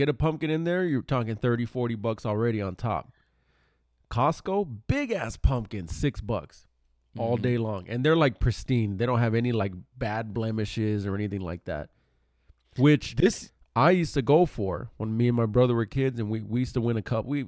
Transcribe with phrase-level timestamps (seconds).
[0.00, 3.12] get a pumpkin in there, you're talking 30, 40 bucks already on top.
[4.10, 6.66] Costco, big ass pumpkin, six bucks
[7.18, 7.42] all Mhm.
[7.42, 7.88] day long.
[7.88, 8.96] And they're like pristine.
[8.96, 11.90] They don't have any like bad blemishes or anything like that.
[12.76, 16.28] Which This I used to go for when me and my brother were kids and
[16.30, 17.24] we, we used to win a cup.
[17.26, 17.46] We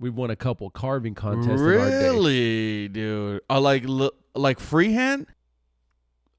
[0.00, 2.08] we've won a couple carving contests in our day.
[2.08, 3.42] really, dude.
[3.50, 5.26] Uh, like li- like freehand.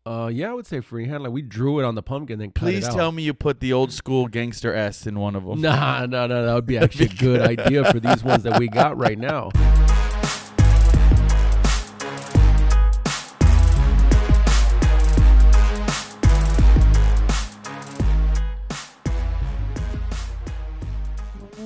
[0.05, 1.23] Uh yeah, I would say freehand.
[1.23, 2.95] Like we drew it on the pumpkin then cut Please it out.
[2.95, 5.61] tell me you put the old school gangster S in one of them.
[5.61, 8.67] Nah, no, no, that would be actually a good idea for these ones that we
[8.67, 9.51] got right now.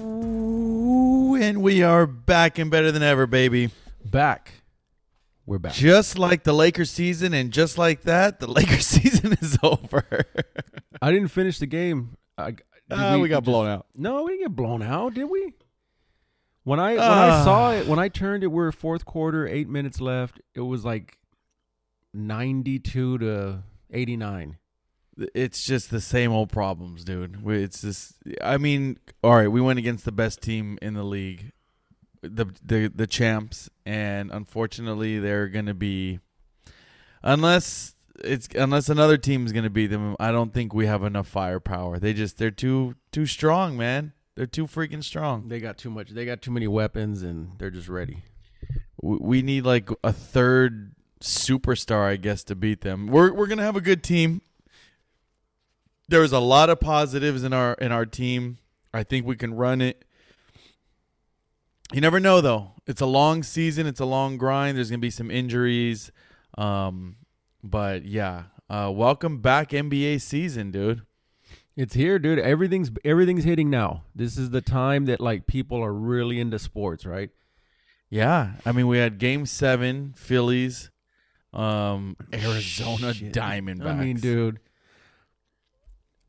[0.03, 3.69] Ooh, and we are back and better than ever, baby.
[4.03, 4.62] Back.
[5.45, 5.73] We're back.
[5.73, 10.05] Just like the Lakers season, and just like that, the Lakers season is over.
[11.01, 12.15] I didn't finish the game.
[12.37, 12.61] I, did
[12.91, 13.85] Ah, we, got just- blown out.
[13.95, 15.53] No, we didn't get blown out, did we?
[16.63, 17.43] When I when I Ah.
[17.43, 20.39] saw it, when I turned it, we're fourth quarter, eight minutes left.
[20.55, 21.17] It was like
[22.13, 24.57] ninety-two to eighty-nine.
[25.35, 27.45] It's just the same old problems, dude.
[27.45, 31.51] It's just, I mean, all right, we went against the best team in the league,
[32.23, 36.19] the the the champs, and unfortunately, they're gonna be,
[37.21, 40.15] unless it's unless another team is gonna beat them.
[40.19, 41.99] I don't think we have enough firepower.
[41.99, 44.13] They just they're too too strong, man.
[44.35, 45.49] They're too freaking strong.
[45.49, 46.09] They got too much.
[46.09, 48.23] They got too many weapons, and they're just ready.
[49.01, 53.07] We we need like a third superstar, I guess, to beat them.
[53.07, 54.41] We're we're gonna have a good team.
[56.07, 58.59] There's a lot of positives in our in our team.
[58.93, 60.05] I think we can run it.
[61.93, 62.71] You never know though.
[62.87, 63.85] It's a long season.
[63.85, 64.75] It's a long grind.
[64.75, 66.11] There's gonna be some injuries.
[66.57, 67.17] Um,
[67.63, 68.45] but yeah.
[68.67, 71.03] Uh, welcome back NBA season, dude.
[71.75, 72.39] It's here, dude.
[72.39, 74.05] Everything's everything's hitting now.
[74.15, 77.29] This is the time that like people are really into sports, right?
[78.09, 80.89] Yeah, I mean we had Game Seven, Phillies,
[81.53, 83.33] um, Arizona Shit.
[83.33, 83.85] Diamondbacks.
[83.85, 84.59] I mean, dude.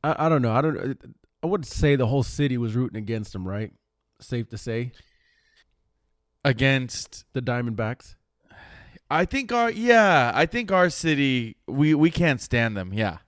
[0.03, 0.53] I, I don't know.
[0.53, 0.99] I don't.
[1.43, 3.73] I would say the whole city was rooting against them, right?
[4.21, 4.93] Safe to say,
[6.45, 8.15] against the Diamondbacks.
[9.11, 12.93] I think our yeah, I think our city we we can't stand them.
[12.93, 13.19] Yeah.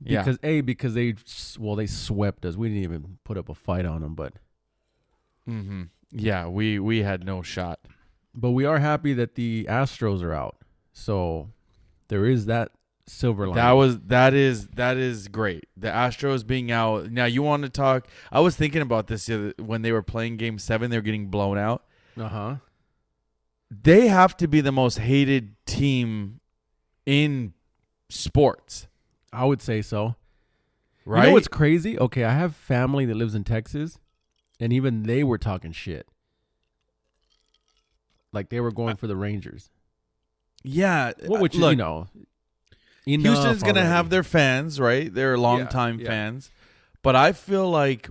[0.00, 0.22] Yeah.
[0.22, 1.14] Because a because they
[1.58, 2.56] well they swept us.
[2.56, 4.34] We didn't even put up a fight on them, but
[5.44, 7.80] hmm Yeah, we we had no shot.
[8.34, 10.56] but we are happy that the Astros are out.
[10.92, 11.50] So
[12.08, 12.70] there is that
[13.06, 13.56] silver lining.
[13.56, 15.64] That was that is that is great.
[15.76, 17.10] The Astros being out.
[17.10, 20.02] Now you want to talk I was thinking about this the other, when they were
[20.02, 21.84] playing game 7, they were getting blown out.
[22.20, 22.56] Uh huh.
[23.70, 26.40] They have to be the most hated team
[27.04, 27.52] in
[28.08, 28.86] sports,
[29.32, 30.16] I would say so.
[31.04, 31.22] right?
[31.22, 31.98] You know what's crazy?
[31.98, 33.98] Okay, I have family that lives in Texas,
[34.58, 36.06] and even they were talking shit.
[38.32, 39.70] Like they were going for the Rangers.
[40.62, 41.12] yeah.
[41.26, 42.08] What would you, look, you know?
[43.04, 45.12] Houston's enough gonna have their fans, right?
[45.12, 46.06] They're longtime yeah.
[46.08, 46.50] fans,
[47.02, 48.10] but I feel like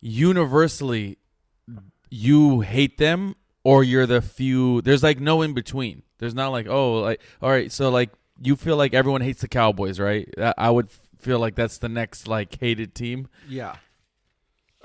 [0.00, 1.18] universally,
[2.10, 4.80] you hate them or you're the few.
[4.82, 6.02] There's like no in between.
[6.18, 8.10] There's not like oh like all right, so like
[8.40, 10.28] you feel like everyone hates the Cowboys, right?
[10.56, 13.28] I would feel like that's the next like hated team.
[13.48, 13.76] yeah.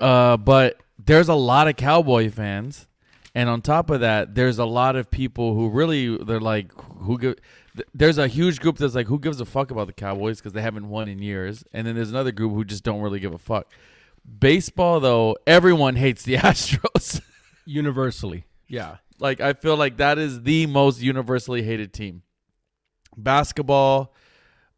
[0.00, 2.88] Uh, but there's a lot of Cowboy fans,
[3.34, 7.18] and on top of that, there's a lot of people who really they're like who
[7.18, 7.36] give.
[7.92, 10.62] There's a huge group that's like who gives a fuck about the Cowboys because they
[10.62, 13.38] haven't won in years, and then there's another group who just don't really give a
[13.38, 13.68] fuck.
[14.38, 17.20] Baseball though, everyone hates the Astros.
[17.66, 18.96] Universally, yeah.
[19.18, 22.22] like I feel like that is the most universally hated team.
[23.16, 24.14] Basketball,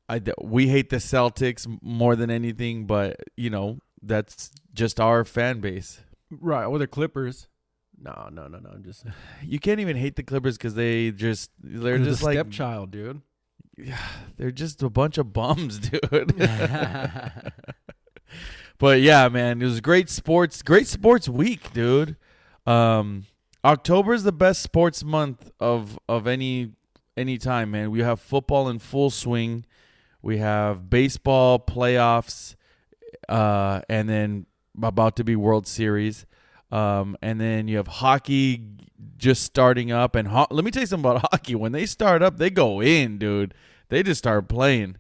[0.08, 5.60] I we hate the Celtics more than anything, but you know that's just our fan
[5.60, 6.00] base.
[6.30, 6.64] Right.
[6.64, 7.48] Or the Clippers.
[7.98, 8.70] No, no, no, no.
[8.70, 9.04] I'm just
[9.42, 12.90] You can't even hate the Clippers because they just they're They're just the like stepchild,
[12.90, 13.22] dude.
[13.76, 13.98] Yeah,
[14.36, 16.34] they're just a bunch of bums, dude.
[18.78, 22.16] but yeah, man, it was great sports, great sports week, dude.
[22.66, 23.26] Um,
[23.64, 26.72] October is the best sports month of of any
[27.16, 27.90] any time, man.
[27.90, 29.64] We have football in full swing.
[30.22, 32.54] We have baseball playoffs,
[33.28, 34.46] uh, and then
[34.82, 36.26] about to be World Series.
[36.72, 38.62] Um, and then you have hockey
[39.16, 40.16] just starting up.
[40.16, 41.54] And ho- let me tell you something about hockey.
[41.54, 43.54] When they start up, they go in, dude.
[43.88, 44.96] They just start playing.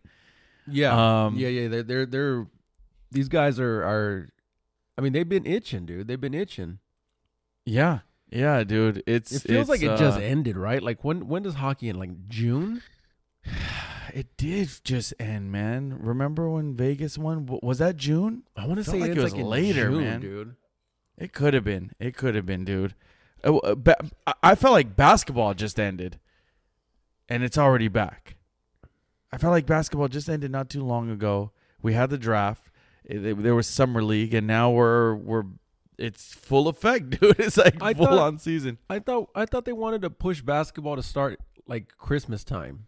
[0.68, 1.24] Yeah.
[1.24, 1.68] Um, yeah, yeah.
[1.68, 2.46] They're they're they're
[3.10, 4.28] these guys are are
[4.98, 6.08] I mean, they've been itching, dude.
[6.08, 6.78] They've been itching.
[7.64, 8.00] Yeah,
[8.30, 9.02] yeah, dude.
[9.06, 10.82] It's It feels it's, like it just uh, ended, right?
[10.82, 11.98] Like when when does hockey end?
[11.98, 12.82] Like June?
[14.14, 15.98] it did just end, man.
[16.00, 17.46] Remember when Vegas won?
[17.62, 18.44] Was that June?
[18.56, 20.20] I want to say like it was like later, June, man.
[20.20, 20.56] dude.
[21.18, 21.92] It could have been.
[21.98, 22.94] It could have been, dude.
[23.44, 23.94] Uh, uh,
[24.42, 26.18] I felt like basketball just ended,
[27.28, 28.36] and it's already back.
[29.32, 31.52] I felt like basketball just ended not too long ago.
[31.82, 32.70] We had the draft.
[33.06, 35.44] It- there was summer league, and now we're we're
[35.98, 37.38] it's full effect, dude.
[37.40, 38.78] It's like I full thought- on season.
[38.90, 42.86] I thought I thought they wanted to push basketball to start like Christmas time.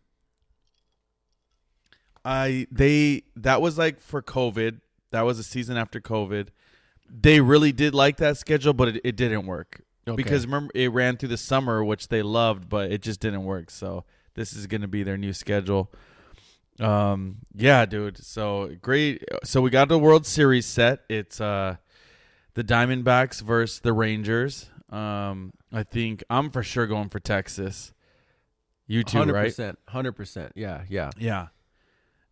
[2.25, 4.81] I they that was like for COVID.
[5.11, 6.49] That was a season after COVID.
[7.09, 10.17] They really did like that schedule, but it, it didn't work Okay.
[10.17, 13.71] because remember it ran through the summer, which they loved, but it just didn't work.
[13.71, 14.05] So
[14.35, 15.91] this is going to be their new schedule.
[16.81, 18.19] Um, yeah, dude.
[18.19, 19.25] So great.
[19.45, 21.01] So we got the World Series set.
[21.09, 21.77] It's uh
[22.55, 24.69] the Diamondbacks versus the Rangers.
[24.91, 27.93] Um, I think I'm for sure going for Texas.
[28.87, 29.45] You too, hundred right?
[29.45, 30.53] percent, hundred percent.
[30.57, 31.11] Yeah, yeah.
[31.19, 31.49] Yeah.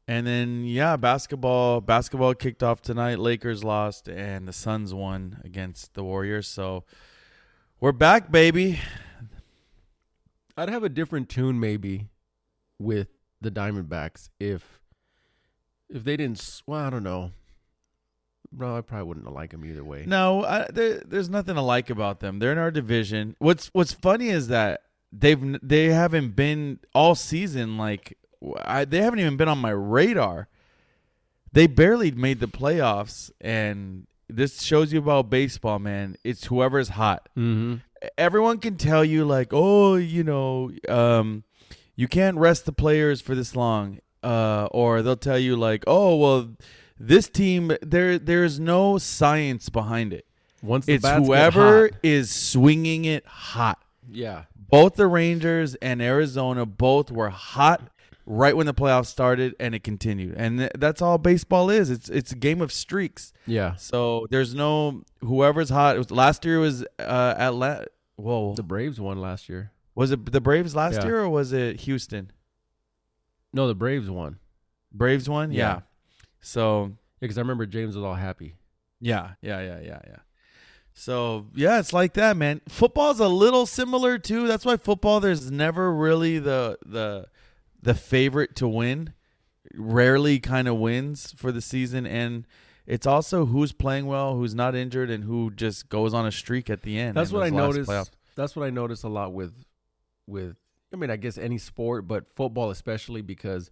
[0.08, 3.18] And then yeah, basketball basketball kicked off tonight.
[3.18, 6.46] Lakers lost and the Suns won against the Warriors.
[6.46, 6.84] So
[7.80, 8.80] we're back, baby.
[10.56, 12.08] I'd have a different tune maybe
[12.78, 13.08] with
[13.40, 14.80] the Diamondbacks if
[15.88, 16.62] if they didn't.
[16.66, 17.32] Well, I don't know.
[18.56, 20.04] No, I probably wouldn't like them either way.
[20.06, 22.38] No, I, there, there's nothing to like about them.
[22.38, 23.36] They're in our division.
[23.38, 27.76] What's What's funny is that they've they haven't been all season.
[27.76, 28.16] Like
[28.62, 30.48] I, they haven't even been on my radar.
[31.52, 36.16] They barely made the playoffs, and this shows you about baseball, man.
[36.24, 37.28] It's whoever's hot.
[37.36, 37.76] Mm-hmm.
[38.18, 41.44] everyone can tell you like, oh, you know, um,
[41.96, 46.16] you can't rest the players for this long, uh, or they'll tell you like, oh,
[46.16, 46.54] well,
[46.98, 50.26] this team there there's no science behind it.
[50.62, 53.82] Once the It's whoever is swinging it hot.
[54.10, 57.88] yeah, Both the Rangers and Arizona both were hot
[58.28, 60.34] right when the playoffs started, and it continued.
[60.36, 61.90] And th- that's all baseball is.
[61.90, 63.32] It's it's a game of streaks.
[63.46, 63.74] yeah.
[63.76, 65.94] So there's no whoever's hot.
[65.96, 67.86] It was last year was uh, Atlanta.
[68.16, 69.70] Whoa, The Braves won last year.
[69.96, 71.04] Was it the Braves last Yeah.
[71.06, 72.30] year or was it Houston?
[73.52, 74.38] No, the Braves won.
[74.92, 75.50] Braves won.
[75.50, 75.58] Yeah.
[75.58, 75.80] Yeah.
[76.40, 78.54] So Yeah, because I remember James was all happy.
[79.00, 80.16] yeah, yeah, yeah, yeah, yeah.
[80.94, 82.60] So yeah, it's like that, man.
[82.68, 84.46] Football's a little similar too.
[84.46, 87.26] That's why football there's never really the the
[87.82, 89.12] the favorite to win.
[89.74, 92.46] Rarely kind of wins for the season, and
[92.86, 96.70] it's also who's playing well, who's not injured, and who just goes on a streak
[96.70, 97.14] at the end.
[97.16, 97.90] That's what I those last noticed.
[97.90, 98.10] playoffs.
[98.36, 99.52] That's what I noticed a lot with
[100.26, 100.56] with
[100.92, 103.70] I mean, I guess any sport, but football especially because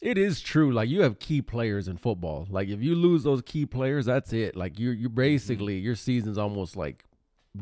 [0.00, 0.72] it is true.
[0.72, 2.46] Like you have key players in football.
[2.50, 4.56] Like if you lose those key players, that's it.
[4.56, 5.16] Like you're you're mm-hmm.
[5.16, 7.04] basically your season's almost like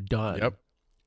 [0.05, 0.39] done.
[0.39, 0.55] Yep.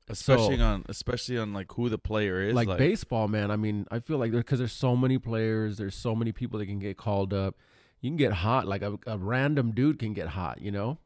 [0.08, 2.54] especially So- on especially on like who the player is.
[2.54, 3.50] Like, baseball, man.
[3.50, 6.66] I mean, I feel like because there's so many players, there's so many people that
[6.66, 7.56] can get called up.
[8.00, 8.68] You can get hot.
[8.68, 10.60] Like a, a random dude can get hot.
[10.60, 10.98] You know.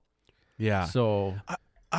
[0.59, 1.57] yeah, So I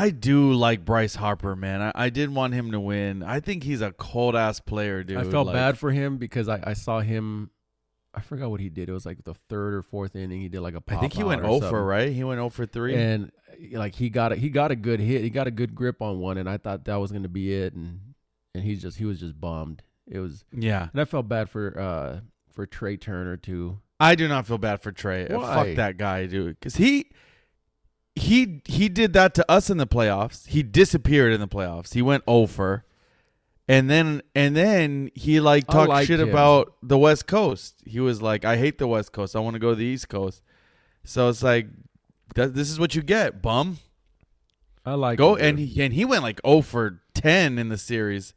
[0.09, 1.81] do like Bryce Harper, man.
[1.81, 3.24] I, I did want him to win.
[3.24, 5.18] I think he's a cold ass player, dude.
[5.18, 7.50] I felt Like, bad for him because I, I saw him.
[8.13, 8.89] I forgot what he did.
[8.89, 10.41] It was like the third or fourth inning.
[10.41, 10.83] He did like a.
[10.88, 11.80] I think he went out or 0 for something.
[11.80, 12.12] right.
[12.12, 12.95] He went over three.
[12.95, 13.31] and
[13.71, 15.21] like he got a, he got a good hit.
[15.21, 17.53] He got a good grip on one, and I thought that was going to be
[17.53, 17.74] it.
[17.74, 18.00] And
[18.56, 19.83] and he's just he was just bummed.
[20.07, 22.19] It was, yeah, and I felt bad for uh
[22.51, 23.80] for Trea Turner too.
[24.00, 25.27] I do not feel bad for Trea.
[25.30, 25.53] Why?
[25.68, 26.59] Fuck that guy, dude.
[26.59, 27.12] Because he
[28.15, 30.47] he he did that to us in the playoffs.
[30.47, 31.94] He disappeared in the playoffs.
[31.94, 32.85] He went over.
[33.68, 36.30] And then and then he like I talked liked shit him.
[36.30, 37.75] about the West Coast.
[37.85, 39.35] He was like, "I hate the West Coast.
[39.35, 40.42] I want to go to the East Coast."
[41.04, 41.68] So it's like,
[42.35, 43.78] that, this is what you get, bum.
[44.85, 47.78] I like Go him, and he and he went like 0 for 10 in the
[47.78, 48.33] series.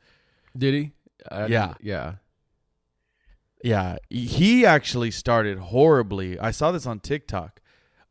[0.57, 0.93] did he?
[1.31, 1.75] I Yeah.
[1.81, 2.15] yeah.
[3.65, 6.39] Yeah, he actually started horribly.
[6.39, 7.61] I saw this on TikTok.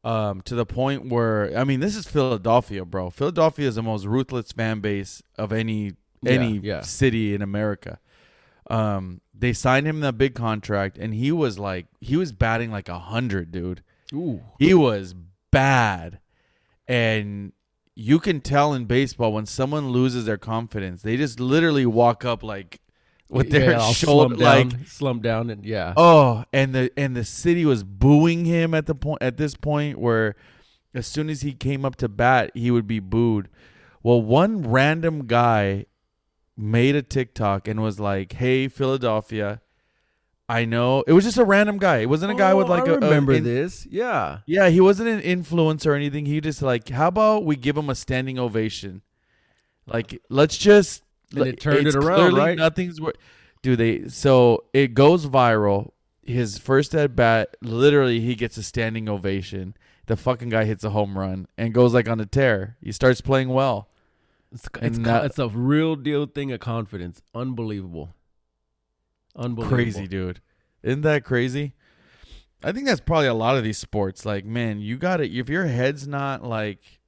[0.03, 3.09] Um, to the point where I mean, this is Philadelphia, bro.
[3.11, 5.93] Philadelphia is the most ruthless fan base of any
[6.23, 6.81] Yeah, any yeah.
[6.81, 7.99] city in America.
[8.69, 12.89] Um, they signed him that big contract, and he was like, he was batting like
[12.89, 13.83] a hundred, dude.
[14.13, 14.41] Ooh.
[14.59, 15.13] He was
[15.51, 16.19] bad,
[16.87, 17.53] and
[17.95, 22.41] you can tell in baseball when someone loses their confidence, they just literally walk up
[22.43, 22.79] like
[23.31, 25.93] with their yeah, shoulder, slump like down, slump down, and yeah.
[25.97, 29.97] Oh, and the and the city was booing him at the point at this point
[29.99, 30.35] where
[30.93, 33.47] as soon as he came up to bat, he would be booed.
[34.03, 35.85] Well, one random guy
[36.57, 39.61] made a TikTok and was like, "Hey, Philadelphia,
[40.49, 41.99] I know it was just a random guy.
[41.99, 43.87] It wasn't a guy with Oh, like I a- a remember in- this.
[43.89, 44.39] Yeah.
[44.45, 46.25] yeah, he wasn't an influencer or anything.
[46.25, 49.01] He just like, how about we give him a standing ovation?
[49.87, 51.03] Like, let's just.
[51.35, 52.57] And it turned it around, clearly right?
[52.57, 52.99] Nothing's.
[53.01, 53.13] wor-
[53.61, 54.07] Do they?
[54.09, 55.91] So it goes viral.
[56.23, 59.75] his first at bat, literally he gets a standing ovation.
[60.07, 62.75] The fucking guy hits a home run and goes like on a tear.
[62.81, 63.87] He starts playing well.
[64.51, 67.21] It's, it's, that- it's a real deal thing of confidence.
[67.33, 68.13] Unbelievable.
[69.35, 69.75] Unbelievable.
[69.75, 70.41] Crazy, dude.
[70.83, 71.73] Isn't that crazy?
[72.63, 74.25] I think that's probably a lot of these sports.
[74.25, 76.99] Like, man, you got to If your head's not like,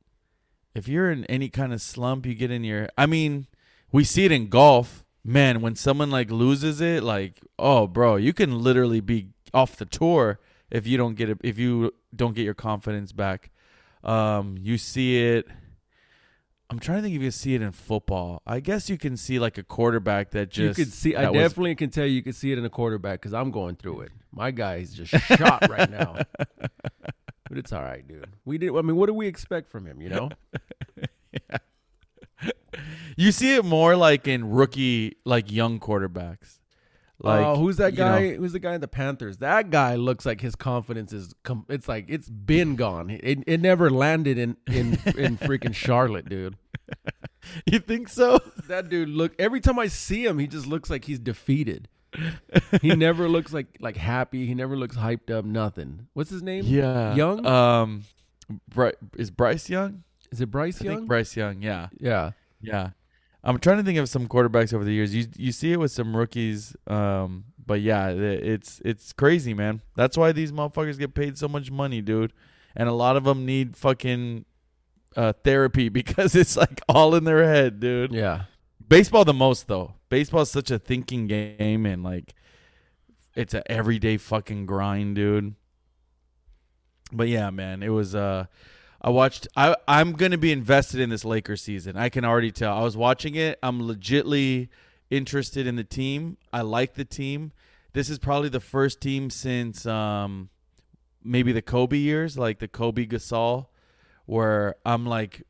[0.73, 2.87] if you're in any kind of slump, you get in your.
[2.97, 3.47] I mean,
[3.93, 5.05] we see it in golf.
[5.23, 9.85] Man, when someone like loses it, like, oh, bro, you can literally be off the
[9.85, 11.37] tour if you don't get it.
[11.41, 13.51] If you don't get your confidence back,
[14.03, 15.47] um, you see it.
[16.69, 18.41] I'm trying to think if you can see it in football.
[18.45, 21.15] I guess you can see like a quarterback that just you could see.
[21.15, 23.33] I that was definitely can tell you, you can see it in a quarterback because
[23.33, 24.11] I'm going through it.
[24.33, 28.27] My guy is just shot right now, but it's all right, dude.
[28.43, 28.75] We did.
[28.75, 30.01] I mean, what do we expect from him?
[30.01, 30.29] You know?
[33.15, 36.57] You see it more like in rookie, like young quarterbacks.
[37.19, 38.35] Like oh, who's that you know, guy?
[38.35, 39.37] who's the guy in the Panthers?
[39.37, 41.33] That guy looks like his confidence is.
[41.43, 43.09] Com- it's like it's been gone.
[43.11, 46.57] It, it never landed in in in freaking Charlotte, dude.
[47.65, 48.39] you think so?
[48.67, 49.33] That dude look.
[49.39, 51.87] Every time I see him, he just looks like he's defeated.
[52.81, 54.45] he never looks like like happy.
[54.45, 55.45] He never looks hyped up.
[55.45, 56.07] Nothing.
[56.13, 56.65] What's his name?
[56.65, 57.45] Yeah, Young?
[57.45, 58.03] Um,
[58.67, 60.03] Bry- is Bryce Young?
[60.33, 60.95] Is it Bryce I Young?
[60.97, 61.61] think Bryce Young.
[61.61, 62.31] Yeah, yeah.
[62.59, 62.89] yeah.
[63.43, 65.13] I'm trying to think of some quarterbacks over the years.
[65.13, 66.75] You you see it with some rookies.
[66.87, 69.81] Um, but yeah, it- it's it's crazy, man.
[69.95, 72.33] That's why these motherfuckers get paid so much money, dude.
[72.75, 74.45] And a lot of them need fucking
[75.15, 78.11] uh, therapy because it's like all in their head, dude.
[78.13, 78.45] Yeah.
[78.87, 79.93] Baseball the most though.
[80.09, 82.33] Baseball is such a thinking game and like
[83.35, 85.53] it's a everyday fucking grind, dude.
[87.11, 88.45] But yeah, man, it was uh
[89.03, 91.97] I watched I I'm going to be invested in this Lakers season.
[91.97, 92.75] I can already tell.
[92.77, 93.59] I was watching it.
[93.61, 94.69] I'm legitly
[95.09, 96.37] interested in the team.
[96.51, 97.51] I like the team.
[97.91, 100.49] This is probably the first team since um
[101.23, 103.67] maybe the Kobe years, like the Kobe Gasol
[104.25, 105.43] where I'm like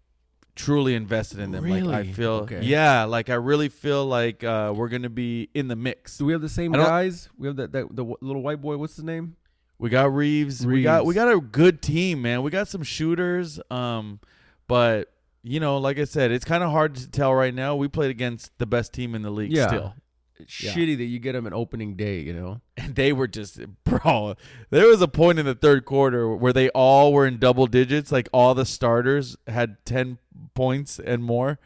[0.56, 1.68] truly invested in them.
[1.68, 2.62] Like I feel Okay.
[2.62, 6.18] yeah, like I really feel like uh we're going to be in the mix.
[6.18, 7.30] Do we have the same guys?
[7.38, 8.78] We have that, that the little white boy.
[8.78, 9.36] What's his name?
[9.80, 10.66] We got Reaves.
[10.66, 12.42] We got we got a good team, man.
[12.44, 13.60] We got some shooters.
[13.70, 14.20] Um,
[14.68, 15.12] but
[15.44, 17.76] you know, like I said, it's kind of hard to tell right now.
[17.76, 19.68] We played against the best team in the league Yeah.
[19.68, 19.94] still,
[20.40, 20.72] It's Yeah.
[20.74, 22.20] shitty that you get them an opening day.
[22.22, 22.62] You know.
[22.78, 24.36] and they were just bro.
[24.70, 28.12] There was a point in the third quarter where they all were in double digits.
[28.12, 30.18] Like all the starters had ten
[30.54, 31.60] points and more,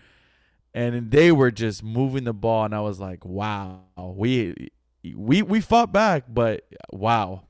[0.73, 2.65] and they were just moving the ball.
[2.65, 4.71] And I was like, wow, we
[5.15, 7.43] we we fought back, but wow.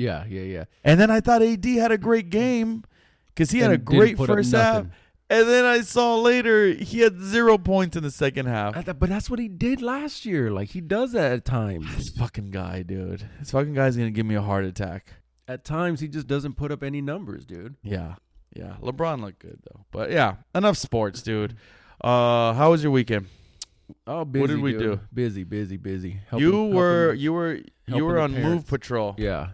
[0.00, 0.64] Yeah, yeah, yeah.
[0.84, 2.84] And then I thought AD had a great game
[3.28, 4.86] because he had a And didn't great first half.
[5.28, 8.76] And then I saw later he had zero points in the second half.
[8.76, 10.50] I thought- But that's what he did last year.
[10.50, 11.86] Like he does that at times.
[11.96, 13.28] This fucking guy, dude.
[13.38, 15.14] This fucking guy's gonna give me a heart attack.
[15.46, 17.76] At times he just doesn't put up any numbers, dude.
[17.82, 18.14] Yeah,
[18.54, 18.76] yeah.
[18.82, 21.54] LeBron looked good though, but yeah, enough sports, dude.
[22.02, 23.26] Uh, how was your weekend?
[24.06, 24.40] Oh, busy.
[24.40, 24.80] What did we dude.
[24.80, 25.00] do?
[25.12, 26.20] Busy, busy, busy.
[26.36, 29.50] you were helping- you were you helping were on move patrol yeah,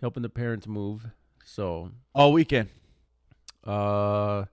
[0.00, 1.06] helping the parents move.
[1.44, 2.68] So, all weekend.
[3.64, 4.44] uh,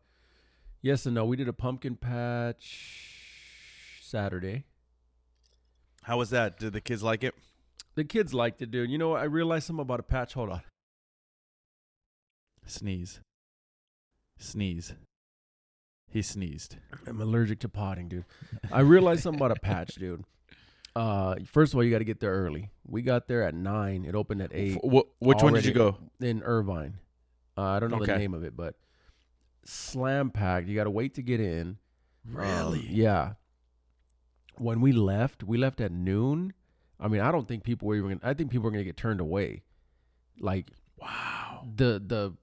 [0.82, 1.26] yes and no.
[1.26, 4.66] We did a pumpkin patch Saturday.
[6.04, 6.60] How was that?
[6.60, 7.34] Did the kids like it?
[7.96, 8.90] The kids liked it, dude.
[8.92, 9.22] You know what?
[9.22, 10.34] I realized something about a patch.
[10.34, 10.62] Hold on.
[12.66, 13.20] Sneeze.
[14.38, 14.94] Sneeze.
[16.10, 16.78] He sneezed.
[17.08, 18.26] I'm allergic to potting, dude.
[18.72, 20.24] I realized something about a patch, dude.
[20.96, 22.72] Uh, first of all, you got to get there early.
[22.88, 24.06] We got there at nine.
[24.06, 25.98] It opened at eight wh- which one did you go?
[26.22, 26.98] in Irvine.
[27.58, 28.76] Uh, I don't know the name of it, but
[29.66, 30.68] slam packed.
[30.68, 31.78] You got to wait to get in.
[32.38, 33.34] Um, yeah.
[34.58, 36.54] When we left, we left at noon.
[37.00, 38.10] I mean, I don't think people were even.
[38.10, 39.64] Gonna, I think people were going to get turned away.
[40.40, 41.66] Like wow.
[41.76, 42.34] the the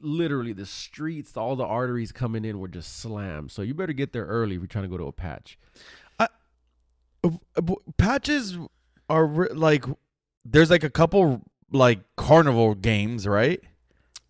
[0.00, 3.50] literally the streets, all the arteries coming in were just slammed.
[3.50, 5.58] So you better get there early if you're trying to go to a patch.
[7.24, 8.58] Uh, patches
[9.08, 9.84] are like
[10.44, 13.60] there's like a couple like carnival games, right?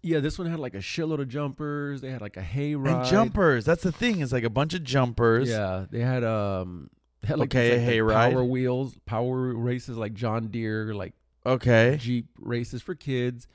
[0.03, 2.01] Yeah, this one had like a shitload of jumpers.
[2.03, 2.95] They had like a hay ride.
[2.95, 3.65] And jumpers.
[3.65, 4.21] That's the thing.
[4.21, 5.49] It's like a bunch of jumpers.
[5.49, 6.91] Yeah, they had um
[7.23, 8.33] they had like Okay, these, like, hay the ride.
[8.35, 11.15] power wheels, power races like John Deere, like
[11.47, 11.97] Okay.
[12.01, 13.49] Jeep races for kids.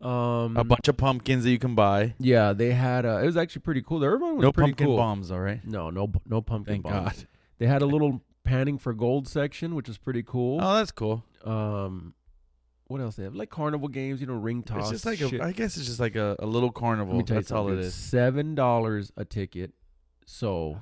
[0.00, 2.14] Um A bunch of pumpkins that you can buy.
[2.18, 3.98] Yeah, they had uh it was actually pretty cool.
[3.98, 4.96] The Irvine was No pretty pumpkin cool.
[4.96, 5.64] bombs, all right.
[5.64, 6.94] No, no no pumpkin Thank bombs.
[7.18, 7.26] God.
[7.58, 10.58] They had a little panning for gold section, which is pretty cool.
[10.62, 11.24] Oh, that's cool.
[11.44, 12.14] Um
[12.88, 13.34] what else they have?
[13.34, 14.90] Like carnival games, you know, ring toss.
[14.90, 15.40] it's just like shit.
[15.40, 15.44] a.
[15.44, 17.14] I guess it's just like a, a little carnival.
[17.16, 17.94] me tell you That's all it is.
[17.94, 19.72] Seven dollars a ticket.
[20.26, 20.78] So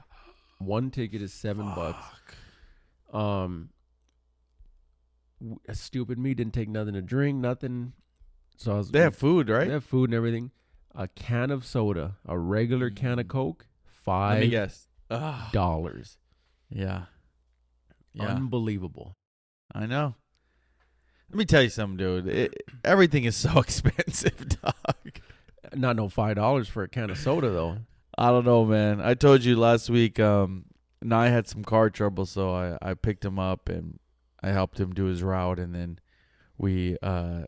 [0.59, 2.05] one ticket is seven bucks.
[3.13, 3.71] Um
[5.41, 7.93] w- stupid me didn't take nothing to drink, nothing.
[8.57, 9.67] So I was They have food, right?
[9.67, 10.51] they have food and everything.
[10.95, 13.67] A can of soda, a regular can of Coke,
[14.07, 14.89] Let me five guess.
[15.53, 16.19] Dollars.
[16.69, 17.05] yeah.
[18.13, 18.27] Yeah.
[18.29, 19.17] Unbelievable.
[19.75, 20.15] I know.
[21.31, 22.27] Let me tell you something, dude.
[22.27, 25.21] It, everything is so expensive, dog.
[25.75, 27.79] Not no five dollars for a can of soda though.
[28.19, 29.01] I don't know, man.
[29.01, 30.19] I told you last week.
[30.19, 30.65] Um,
[31.03, 34.01] Nye had some car trouble, so I I picked him up and
[34.43, 36.01] I helped him do his route, and then
[36.59, 37.43] we uh,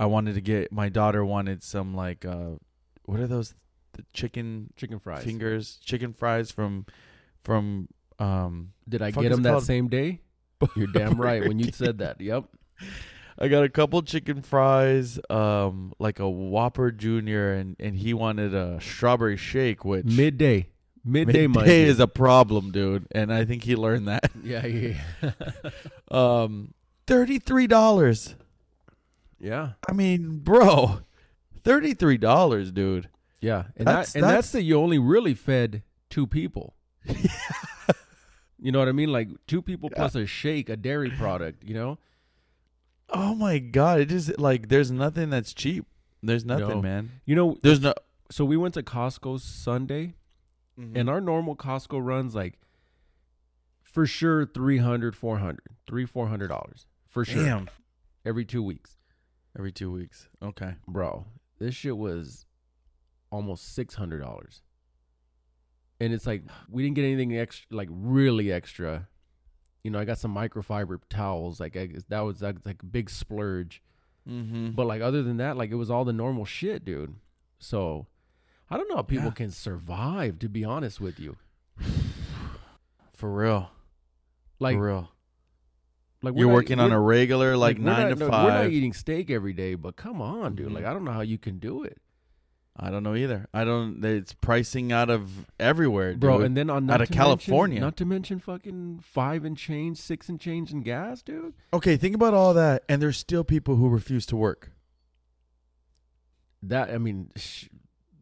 [0.00, 2.56] I wanted to get my daughter wanted some like uh,
[3.04, 3.54] what are those
[3.92, 5.22] the chicken Chicken fries.
[5.24, 6.86] fingers, chicken fries from
[7.42, 7.88] from
[8.18, 8.72] um.
[8.88, 9.64] Did I Fuck get is them it that called?
[9.64, 10.20] same day?
[10.76, 12.20] You're damn right when you said that.
[12.20, 12.44] Yep.
[13.40, 18.52] I got a couple chicken fries, um, like a Whopper Junior, and and he wanted
[18.54, 20.70] a strawberry shake, which Midday.
[21.04, 21.82] Midday, midday Monday.
[21.84, 23.06] is a problem, dude.
[23.12, 24.30] And I think he learned that.
[24.42, 25.30] yeah, yeah, yeah.
[26.10, 26.74] Um,
[27.06, 28.34] thirty three dollars.
[29.38, 29.72] yeah.
[29.88, 31.00] I mean, bro,
[31.62, 33.08] thirty three dollars, dude.
[33.40, 36.74] Yeah, and That's- that, and that's, that's- that you only really fed two people.
[38.60, 39.10] You know what I mean?
[39.12, 41.64] Like two people plus a shake, a dairy product.
[41.64, 41.98] You know?
[43.10, 45.86] Oh my god, it just like there's nothing that's cheap.
[46.22, 46.82] There's nothing, No.
[46.82, 47.10] man.
[47.24, 47.58] You know.
[47.62, 47.94] There's no.
[48.30, 50.14] So we went to Costco Sunday,
[50.78, 50.96] Mm-hmm.
[50.96, 52.56] and our normal Costco runs like
[53.82, 57.70] for sure 300 400 three four hundred dollars for sure Damn.
[58.24, 58.96] every two weeks
[59.58, 60.28] Every two weeks.
[60.40, 60.74] Okay.
[60.86, 61.24] bro
[61.58, 62.46] this shit was
[63.32, 64.62] almost six hundred dollars
[66.00, 69.08] and it's like we didn't get anything extra like really extra
[69.84, 73.10] you know i got some microfiber towels like I, that was like, like a big
[73.10, 73.82] splurge
[74.28, 74.72] Mm-hmm.
[74.72, 77.14] but like other than that like it was all the normal shit dude
[77.58, 78.06] so
[78.68, 79.30] i don't know how people Yeah.
[79.32, 81.36] can survive to be honest with you
[83.14, 83.70] For real.
[84.60, 85.10] like For real.
[86.22, 88.44] like You're not- working on a regular like, we're nine not- to no, five.
[88.44, 90.68] We're not eating steak every day, but come on, dude.
[90.68, 90.74] Mhm.
[90.74, 91.98] Like I don't know how you can do it,
[92.80, 93.48] I don't know either.
[93.52, 94.04] I don't.
[94.04, 96.36] It's pricing out of everywhere, bro.
[96.38, 96.46] dude.
[96.46, 97.80] And then on Out of to mention- California.
[97.80, 101.54] not to mention fucking five and change, six and change in gas, dude.
[101.72, 104.70] okay, think about all that, and there's still people who refuse to work.
[106.62, 107.66] That I mean, sh-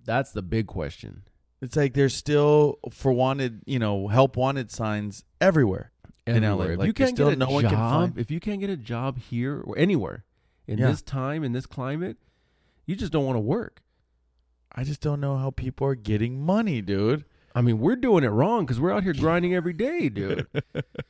[0.04, 1.22] that's the big question.
[1.62, 5.92] It's like there's still for wanted, you know, help wanted signs everywhere.
[6.26, 8.58] In LA, if like, you can't still get a no one job, if you can't
[8.60, 10.24] get a job here or anywhere
[10.66, 10.88] in Yeah.
[10.90, 12.16] this time in this climate,
[12.84, 13.80] you just don't want to work.
[14.76, 17.24] I just don't know how people are getting money, dude.
[17.54, 20.46] I mean, we're doing it wrong because we're out here grinding every day, dude.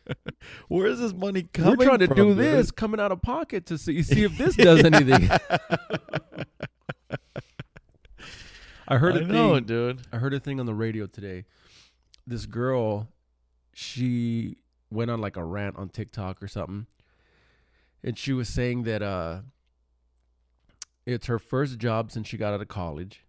[0.69, 1.77] Where is this money coming?
[1.77, 2.39] we're trying to from, do dude?
[2.39, 5.29] this coming out of pocket to see see if this does anything.
[8.89, 9.65] I heard I a know, thing.
[9.65, 10.03] dude.
[10.13, 11.45] I heard a thing on the radio today.
[12.25, 13.09] This girl,
[13.75, 14.59] she
[14.91, 16.87] went on like a rant on TikTok or something,
[18.05, 19.41] and she was saying that uh,
[21.05, 23.25] it's her first job since she got out of college.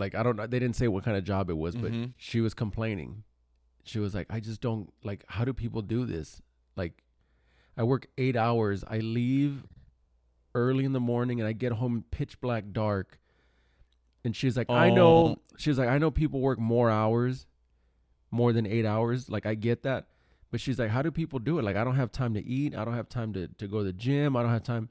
[0.00, 2.14] Like I don't know, they didn't say what kind of job it was, but Mhm.
[2.16, 3.22] she was complaining.
[3.84, 5.24] She was like, "I just don't like.
[5.28, 6.42] How do people do this?
[6.76, 7.02] Like,
[7.76, 8.84] I work eight hours.
[8.88, 9.66] I leave
[10.54, 13.18] early in the morning, and I get home pitch black dark."
[14.24, 15.36] And she's like, "I know." Oh.
[15.56, 17.46] She's like, "I know people work more hours,
[18.30, 19.30] more than eight hours.
[19.30, 20.08] Like, I get that."
[20.50, 21.62] But she's like, "How do people do it?
[21.62, 22.74] Like, I don't have time to eat.
[22.74, 24.36] I don't have time to to go to the gym.
[24.36, 24.88] I don't have time."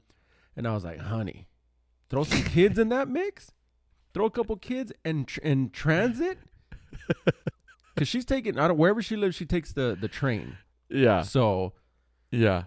[0.56, 1.46] And I was like, "Honey,
[2.08, 3.52] throw some kids in that mix.
[4.14, 6.38] Throw a couple kids and tr- and transit."
[7.96, 10.56] Cause she's taking, I don't wherever she lives, she takes the the train.
[10.88, 11.74] Yeah, So
[12.30, 12.64] yeah.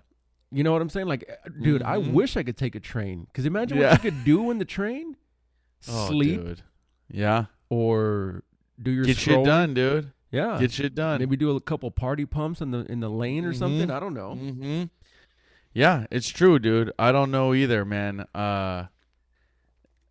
[0.51, 1.07] you know what I'm saying?
[1.07, 2.13] Like, uh, dude, I Mhm.
[2.13, 3.27] wish I could take a train.
[3.33, 3.91] Cause imagine Yeah.
[3.91, 5.17] what you could do in the train:
[5.89, 6.61] Oh, sleep dude.
[7.09, 8.43] Yeah, or
[8.81, 10.11] do your get shit done, dude.
[10.31, 11.19] Yeah, Get shit done.
[11.19, 13.87] maybe do a couple party pumps in the in the lane or something.
[13.89, 13.93] Mhm.
[13.95, 14.35] I don't know.
[14.39, 14.83] Mm-hmm.
[15.73, 16.91] Yeah, it's true, dude.
[16.99, 18.25] I don't know either, man.
[18.35, 18.85] Uh,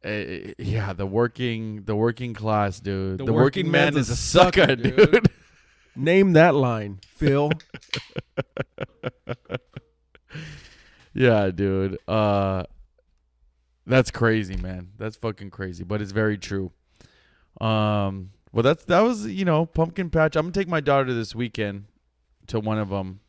[0.05, 3.19] eh, yeah, the working the working class, dude.
[3.19, 4.97] The The, working, working man is a sucker, sucker, dude.
[5.13, 5.29] dude.
[5.97, 7.51] Name that line, Phil.
[11.15, 11.99] yeah, dude.
[12.09, 12.65] Uh,
[13.87, 14.91] that's crazy, man.
[14.99, 16.73] That's fucking crazy, but it's very true.
[17.61, 20.37] Um, well, that's that was you know pumpkin patch.
[20.37, 21.85] I'm gonna take my daughter this weekend
[22.49, 23.21] to one of them.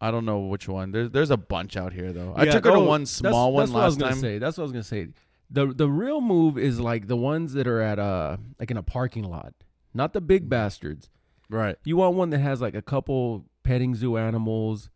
[0.00, 0.92] I don't know which one.
[0.92, 2.34] There's there's a bunch out here though.
[2.36, 4.20] I took her to one that's- small that's one what I was last time.
[4.20, 4.38] Say.
[4.38, 5.08] That's what I was gonna say.
[5.50, 8.82] The The real move is like the ones that are at a like in a
[8.82, 9.54] parking lot,
[9.94, 11.08] not the big bastards.
[11.48, 11.76] Right.
[11.84, 14.90] You want one that has like a couple petting zoo animals,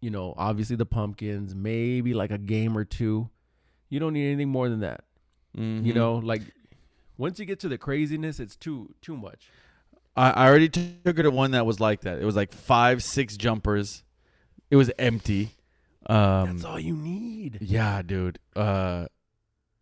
[0.00, 3.28] you know, obviously the pumpkins, maybe like a game or two.
[3.88, 5.04] You don't need anything more than that.
[5.54, 5.94] You Mhm.
[5.94, 6.42] know, like
[7.18, 9.48] once you get to the craziness, it's too too much.
[10.16, 12.20] I, I already took her to one that was like that.
[12.20, 14.04] It was like five, six jumpers.
[14.70, 15.50] It was empty.
[16.06, 17.58] Um, That's all you need.
[17.60, 18.38] yeah, dude.
[18.54, 19.06] Uh,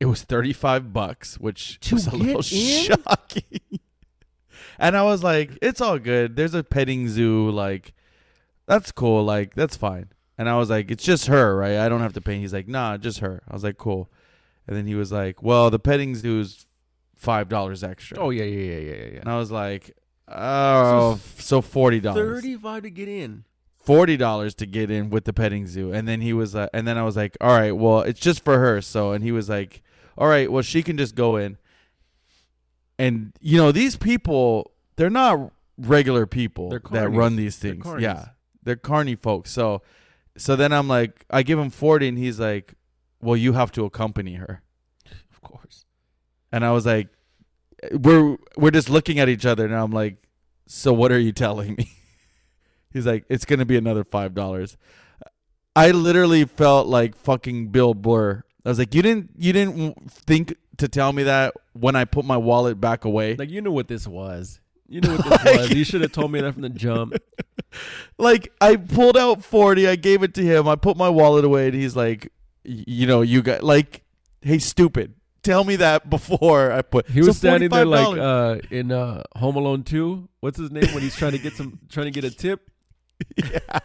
[0.03, 2.43] it was thirty five bucks, which To was a little in?
[2.43, 3.61] shocking.
[4.79, 6.35] and I was like, "It's all good.
[6.37, 7.51] There's a petting zoo.
[7.51, 7.95] Like,
[8.67, 9.23] that's cool.
[9.25, 11.77] Like, that's fine." And I was like, "It's just her, right?
[11.79, 14.11] I don't have to pay." He's like, "Nah, just her." I was like, "Cool."
[14.67, 16.67] And then he was like, "Well, the petting zoo is
[17.15, 19.95] five dollars extra." Oh yeah, yeah, yeah, yeah, yeah, And I was like,
[20.29, 22.03] "Oh, so $40.
[22.15, 23.45] Thirty-five to get in.
[23.79, 26.87] forty dollars to get in with the petting zoo, and then he was, uh, and
[26.87, 28.81] then I was like, all right, well, it's just for her.
[28.81, 29.83] So, and he was like,
[30.17, 31.59] all right, well, she can just go in.
[32.99, 37.87] And you know, these people, they're not regular people that run these They're things.
[37.99, 38.27] yeah,
[38.63, 39.51] they're carny folks.
[39.51, 39.83] So,
[40.37, 42.75] so then I'm like, I give him forty, and he's like,
[43.21, 44.63] well, you have to accompany her.
[45.33, 45.85] Of course.
[46.53, 47.09] And I was like,
[47.93, 50.17] we're we're just looking at each other, and I'm like,
[50.67, 51.91] so what are you telling me?
[52.93, 54.77] He's like, it's gonna be another five dollars.
[55.75, 58.45] I literally felt like fucking Bill Burr.
[58.65, 62.25] I was like, you didn't you didn't think to tell me that when I put
[62.25, 63.35] my wallet back away.
[63.35, 64.61] Like you knew what this was.
[64.89, 65.71] You knew what this was.
[65.71, 67.15] You should have told me that from the jump.
[68.19, 71.67] Like I pulled out forty, I gave it to him, I put my wallet away,
[71.69, 72.31] and he's like,
[72.65, 74.03] you know, you got like,
[74.43, 75.15] hey, stupid.
[75.43, 77.09] Tell me that before I put.
[77.09, 80.29] He was So standing there like uh, in uh, Home Alone Two.
[80.41, 82.71] What's his name when he's trying to get some, trying to get a tip?
[83.37, 83.81] Yeah,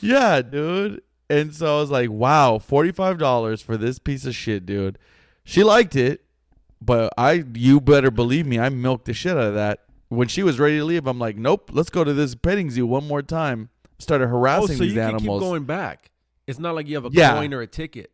[0.00, 1.02] Yeah, dude.
[1.30, 4.98] And so I was like, wow, $45 for this piece of shit, dude.
[5.44, 6.24] She liked it,
[6.80, 9.80] but I you better believe me, I milked the shit out of that.
[10.08, 12.86] When she was ready to leave, I'm like, nope, let's go to this petting zoo
[12.86, 13.68] one more time.
[13.98, 15.40] Started Oh, harassing so these you can animals.
[15.42, 16.10] keep going back.
[16.46, 17.34] It's not like you have a Yeah.
[17.34, 18.10] coin or a ticket.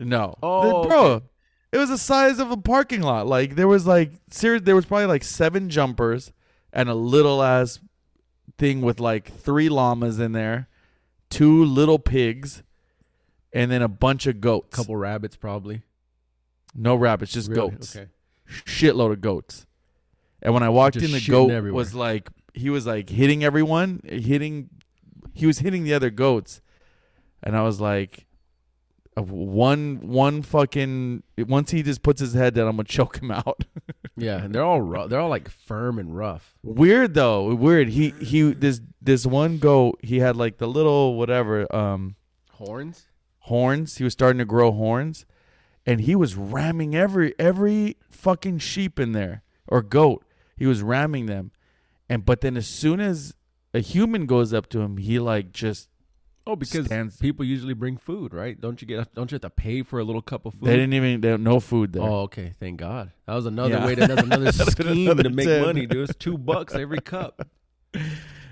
[0.00, 0.34] No.
[0.42, 1.24] Oh, The- bro, okay.
[1.72, 3.26] it was the size of a parking lot.
[3.28, 6.32] Like there was like serious there was probably like seven jumpers
[6.72, 7.78] and a little ass
[8.58, 10.68] thing with like three llamas in there,
[11.30, 12.62] two little pigs,
[13.52, 14.68] and then a bunch of goats.
[14.72, 15.82] A couple rabbits probably.
[16.74, 17.70] No rabbits, just Really?
[17.70, 17.96] goats.
[17.96, 18.08] Okay.
[18.64, 19.66] Shitload of goats.
[20.42, 21.76] And when I walked Just in, the shitting goat everywhere.
[21.76, 24.68] was like he was like hitting everyone, hitting.
[25.34, 26.60] He was hitting the other goats,
[27.42, 28.26] and I was like,
[29.22, 31.22] one one fucking.
[31.38, 33.64] Once he just puts his head down, I'm gonna choke him out.
[34.16, 35.08] Yeah, and they're all rough.
[35.10, 36.54] They're all like firm and rough.
[36.62, 37.88] Weird though, weird.
[37.90, 39.98] He he this this one goat.
[40.02, 42.16] He had like the little whatever um
[42.52, 43.06] Horns.
[43.40, 43.96] horns.
[43.98, 45.26] He was starting to grow horns,
[45.84, 50.24] and he was ramming every every fucking sheep in there or goat.
[50.56, 51.52] He was ramming them,
[52.08, 53.34] and but then as soon as
[53.74, 55.90] a human goes up to him, he like just
[56.48, 58.60] Oh, because Stands- people usually bring food, right?
[58.60, 59.12] Don't you get?
[59.14, 60.62] Don't you have to pay for a little cup of food?
[60.62, 62.02] they didn't even they, no food there.
[62.02, 62.52] Oh, okay.
[62.60, 63.10] Thank God.
[63.26, 63.84] That was another Yeah.
[63.86, 63.94] way.
[63.96, 65.62] To, that's another scheme another to make 10.
[65.62, 66.08] money, dude.
[66.08, 67.46] It's two bucks every cup.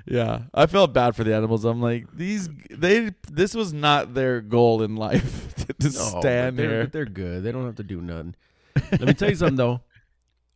[0.07, 1.65] Yeah, I felt bad for the animals.
[1.65, 6.59] I'm like these they this was not their goal in life to, to No, stand
[6.59, 6.87] they're, there.
[6.89, 7.43] they're good.
[7.43, 8.35] They don't have to do nothing.
[8.93, 9.81] Let me tell you something though.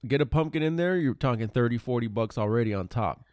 [0.07, 3.25] Get a pumpkin in there, you're talking 30, 40 bucks already on top.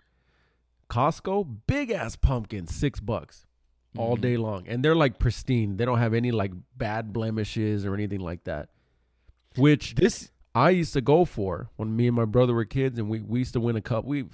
[0.90, 3.46] Costco, big ass pumpkin, six bucks
[3.98, 4.22] all Mhm.
[4.22, 4.68] day long.
[4.68, 5.78] And they're like pristine.
[5.78, 8.70] They don't have any like bad blemishes or anything like that.
[9.58, 13.10] Which This I used to go for when me and my brother were kids and
[13.10, 14.26] we, we used to win a couple we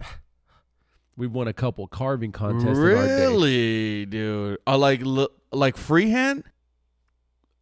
[1.17, 3.25] we've won a couple carving contests in our day.
[3.27, 4.57] really, dude.
[4.65, 6.43] Uh, like li- like freehand.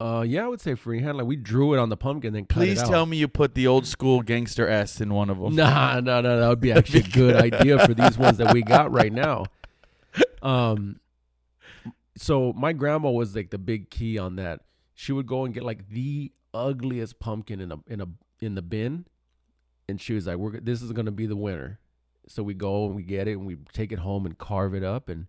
[0.01, 1.17] Uh yeah, I would say freehand.
[1.17, 2.89] Like we drew it on the pumpkin then cut Please it out.
[2.89, 5.55] tell me you put the old school gangster S in one of them.
[5.55, 7.35] Nah, no, no, that would be actually a good.
[7.35, 9.45] idea for these ones that we got right now.
[10.41, 11.01] Um,
[12.19, 14.61] so my grandma was like the big key on that.
[14.93, 18.07] She would go and get like the ugliest pumpkin in a in a
[18.41, 19.05] in the bin,
[19.87, 21.79] and she was like, "We're this is gonna be the winner."
[22.27, 24.83] So we go and we get it and we take it home and carve it
[24.83, 25.27] up, and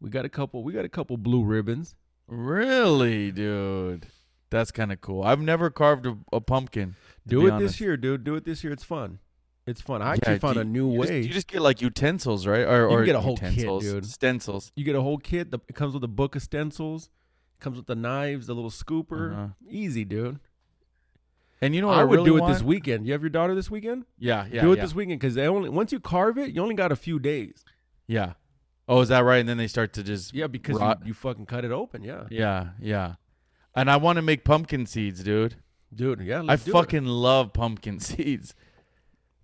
[0.00, 0.62] we got a couple.
[0.62, 1.96] We got a couple blue ribbons.
[2.26, 4.06] Really, dude.
[4.50, 5.22] That's kind of cool.
[5.22, 6.96] I've never carved a, a pumpkin.
[7.26, 7.72] Do it honest.
[7.72, 8.24] this year, dude.
[8.24, 8.72] Do it this year.
[8.72, 9.18] It's fun.
[9.66, 10.02] It's fun.
[10.02, 11.06] I Yeah, actually do found you- a new you way.
[11.06, 12.62] Just, you just get like utensils, right?
[12.66, 14.04] Or, or get a whole kit, dude.
[14.06, 14.72] Stencils.
[14.76, 15.50] You get a whole kit.
[15.50, 17.08] The, it comes with a book of stencils.
[17.60, 19.32] Comes with the knives, the little scooper.
[19.32, 19.46] Uh-huh.
[19.68, 20.38] Easy, dude.
[21.62, 22.52] And you know what I I, would really do it want?
[22.52, 23.06] this weekend.
[23.06, 24.04] You have your daughter this weekend?
[24.18, 24.82] Yeah, yeah, do it yeah.
[24.82, 27.64] this weekend because they only once you carve it, you only got a few days.
[28.06, 28.34] Yeah.
[28.86, 29.38] Oh, is that right?
[29.38, 32.02] And then they start to just Yeah, because you, you fucking cut it open.
[32.04, 33.14] Yeah, yeah, yeah.
[33.74, 35.56] And I want to make pumpkin seeds, dude.
[35.94, 36.20] dude.
[36.20, 36.72] Yeah, I do it.
[36.72, 38.54] fucking love pumpkin seeds.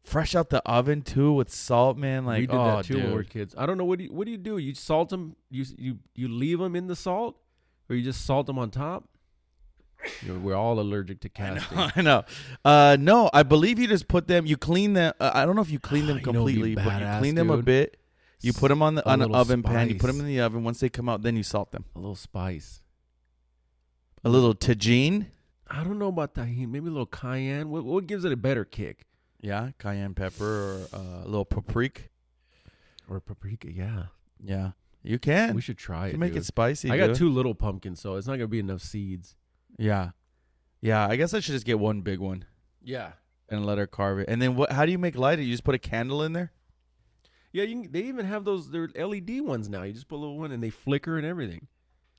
[0.05, 2.25] Fresh out the oven too with salt, man.
[2.25, 3.03] Like, we did oh, that too dude.
[3.03, 3.55] when we were kids.
[3.57, 4.59] I don't know what do you, what do you do?
[4.59, 5.37] You salt them.
[5.51, 7.37] You you you leave them in the salt,
[7.89, 9.09] or you just salt them on top.
[10.23, 11.79] You know, we're all allergic to casting.
[11.97, 12.25] I know.
[12.65, 14.47] Uh, no, I believe you just put them.
[14.47, 15.13] You clean them.
[15.21, 17.59] Uh, I don't know if you clean them know, completely, but you clean them a
[17.63, 17.99] bit.
[18.41, 19.91] You put them on the A on an oven pan.
[19.91, 20.65] You put them in the oven.
[20.65, 21.85] Once they come out, then you salt them.
[21.95, 22.81] a little spice.
[24.25, 25.27] A little Tajín.
[25.71, 26.69] I don't know about tahini.
[26.69, 27.71] Maybe a little cayenne.
[27.71, 29.07] What, what gives it a better kick?
[29.41, 30.45] Yeah, cayenne pepper
[30.93, 32.03] or uh, a little paprika.
[33.09, 33.73] Or paprika?
[33.73, 34.05] Yeah,
[34.43, 34.73] Yeah,
[35.03, 35.55] you can.
[35.55, 36.19] we should try You it.
[36.19, 36.43] make dude.
[36.43, 36.91] it spicy.
[36.91, 37.17] I got dude.
[37.17, 39.35] two little pumpkins, so it's not gonna be enough seeds.
[39.79, 40.11] Yeah,
[40.81, 41.07] yeah.
[41.09, 42.45] I guess I should just get one big one
[42.83, 43.13] Yeah,
[43.49, 44.29] and let her carve it.
[44.29, 44.73] And then what?
[44.73, 45.39] How do you make light?
[45.39, 46.53] You just put a candle in there.
[47.53, 47.65] yeah.
[47.65, 48.71] You can, they even have those.
[48.71, 49.83] They're LED ones now.
[49.85, 51.67] You just put a little one, and they flicker and everything.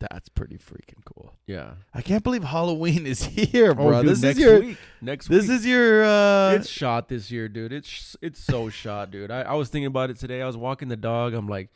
[0.10, 1.34] That's pretty freaking cool.
[1.46, 3.98] Yeah, I can't believe Halloween is here, bro.
[3.98, 4.78] Oh, dude, this next is your week.
[5.02, 5.58] Next this week.
[5.58, 7.72] is your uh it's shot this year, dude.
[7.72, 9.32] It's it's so shot, dude.
[9.32, 10.42] I, I was thinking about it today.
[10.42, 11.34] I was walking the dog.
[11.34, 11.70] I'm like,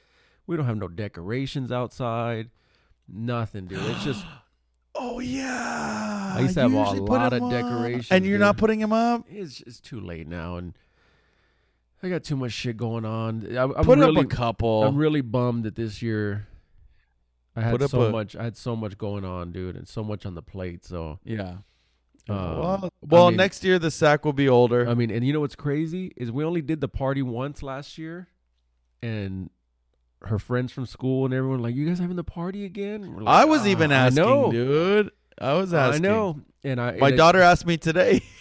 [0.47, 2.49] we don't have no decorations outside.
[3.07, 3.79] Nothing, dude.
[3.83, 4.25] It's just
[4.95, 6.33] Oh yeah.
[6.35, 7.51] I used to have a lot of up.
[7.51, 9.25] decorations, And you're not putting them up?
[9.29, 10.73] it's it's too late now, and
[12.01, 13.57] I got too much shit going on.
[13.57, 14.83] I, I'm put really, up a couple.
[14.83, 16.47] I'm really bummed that this year
[17.55, 18.35] I had so a- much.
[18.35, 20.83] I had so much going on, dude, and so much on the plate.
[20.85, 21.57] So yeah.
[22.27, 24.87] Um, well, I well mean- next year the sack will be older.
[24.89, 27.97] I mean, and you know what's crazy is we only did the party once last
[27.97, 28.27] year,
[29.01, 29.49] and
[30.23, 33.45] her friends from school and everyone like, "You guys having the party again?" Like, I
[33.45, 34.51] was even "Ah, I asking, know.
[34.51, 35.11] dude.
[35.39, 36.05] I was asking.
[36.05, 38.21] I know, and I My and it- daughter asked me today.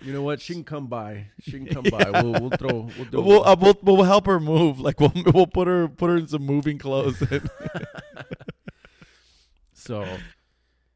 [0.00, 0.40] You know what?
[0.40, 1.26] She can come by.
[1.40, 2.10] She can come by.
[2.22, 2.88] We'll we'll throw.
[2.96, 3.20] We'll do.
[3.20, 4.78] we'll, uh, we'll we'll help her move.
[4.88, 7.22] Like we'll we'll put her put her in some moving clothes.
[9.74, 10.06] so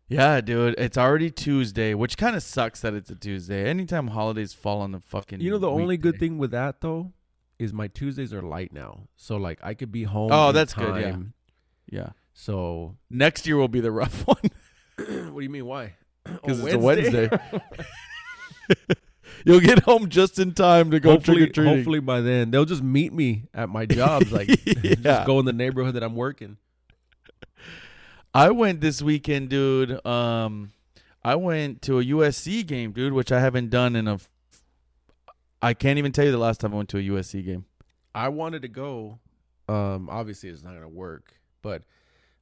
[0.09, 0.75] yeah, dude.
[0.79, 3.69] It's already Tuesday, which kind of sucks that it's a Tuesday.
[3.69, 5.41] Anytime holidays fall on the fucking.
[5.41, 7.13] you know the only good thing with that though
[7.59, 9.09] is my Tuesdays are light now.
[9.17, 10.31] So like I could be home.
[10.33, 11.17] Oh, that's good, yeah.
[11.91, 12.09] Yeah.
[12.35, 14.37] So Next year will be the rough one
[14.97, 15.67] what do you mean?
[15.67, 15.95] Why?
[16.25, 17.31] because Oh, it's a Wednesday.
[19.45, 21.77] You'll get home just in time to go trick hopefully, or treating.
[21.77, 24.31] hopefully by then they'll just meet me at my jobs.
[24.31, 24.49] Like
[24.83, 24.95] Yeah.
[24.95, 26.59] just go in the neighborhood that I'm working.
[28.35, 30.05] I went this weekend, dude.
[30.07, 30.73] Um,
[31.23, 34.15] I went to a USC game, dude, which I haven't done in a.
[34.15, 34.29] f-
[35.61, 37.67] I can't even tell you the last time I went to a USC game.
[38.15, 39.19] I wanted to go.
[39.69, 41.83] Um, obviously it's not gonna work, but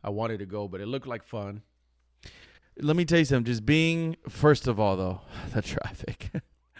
[0.02, 0.68] I wanted to go.
[0.68, 1.62] But it looked like fun.
[2.82, 3.44] Let me tell you something.
[3.44, 5.20] Just being first of all, though,
[5.54, 6.30] the traffic,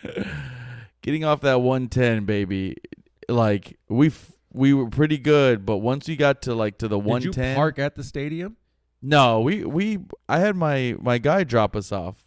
[1.03, 2.77] getting off that one ten, baby.
[3.29, 6.99] Like we f- we were pretty good, but once we got to like to the
[6.99, 8.57] one Did you park at the stadium?
[9.03, 12.27] no, we we I had my my guy drop us off.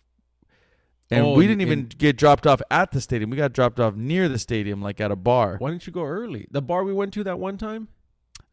[1.11, 3.29] And Oh, we didn't even and- get dropped off at the stadium.
[3.29, 5.57] We got dropped off near the stadium, like at a bar.
[5.59, 6.47] Why didn't you go early?
[6.49, 7.89] The bar we went to that one time.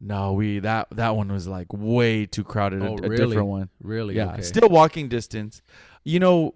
[0.01, 2.83] No, we that that one was like way too crowded.
[2.83, 3.27] Oh, a, a really?
[3.27, 3.69] different one.
[3.83, 4.17] Really?
[4.17, 4.43] Yeah, Okay.
[4.43, 5.61] still walking distance.
[6.05, 6.55] You know,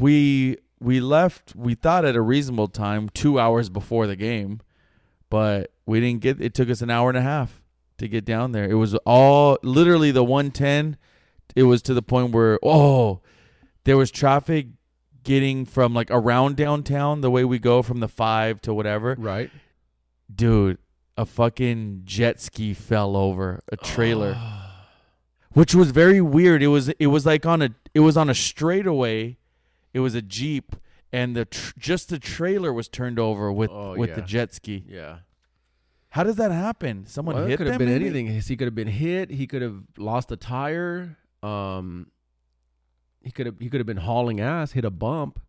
[0.00, 1.54] we we left.
[1.54, 4.60] We thought at a reasonable time, two hours before the game,
[5.30, 6.40] but we didn't get.
[6.40, 7.62] It took us an hour and a half
[7.98, 8.68] to get down there.
[8.68, 10.96] It was all literally the one ten.
[11.54, 13.20] It was to the point where oh,
[13.84, 14.66] there was traffic
[15.22, 19.50] getting from like around downtown the way we go from the five to whatever right.
[20.32, 20.76] dude
[21.16, 24.36] a fucking jet ski fell over a trailer
[25.52, 28.34] which was very weird it was it was like on a it was on a
[28.34, 29.36] straightaway
[29.92, 30.74] it was a jeep
[31.12, 34.26] and the tr- just the trailer was turned over with Oh, with the yeah.
[34.26, 35.18] jet ski Yeah.
[36.10, 38.06] how does that happen someone Well, it hit could have been maybe?
[38.06, 38.26] anything.
[38.40, 39.30] He could have been hit.
[39.30, 41.16] He could have lost a tire.
[41.42, 42.08] Um,
[43.22, 45.40] he could have he could have been hauling ass, hit a bump.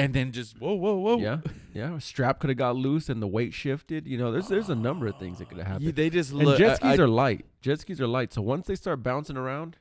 [0.00, 1.38] And then just whoa whoa whoa Yeah,
[1.74, 1.96] yeah.
[1.96, 4.06] A strap could have got loose and the weight shifted.
[4.06, 5.84] You know, there's there's a number of things that could have happened.
[5.86, 7.46] Yeah, they just and jet uh, skis I- are light.
[7.60, 8.32] Jet skis are light.
[8.32, 9.76] So once they start bouncing around,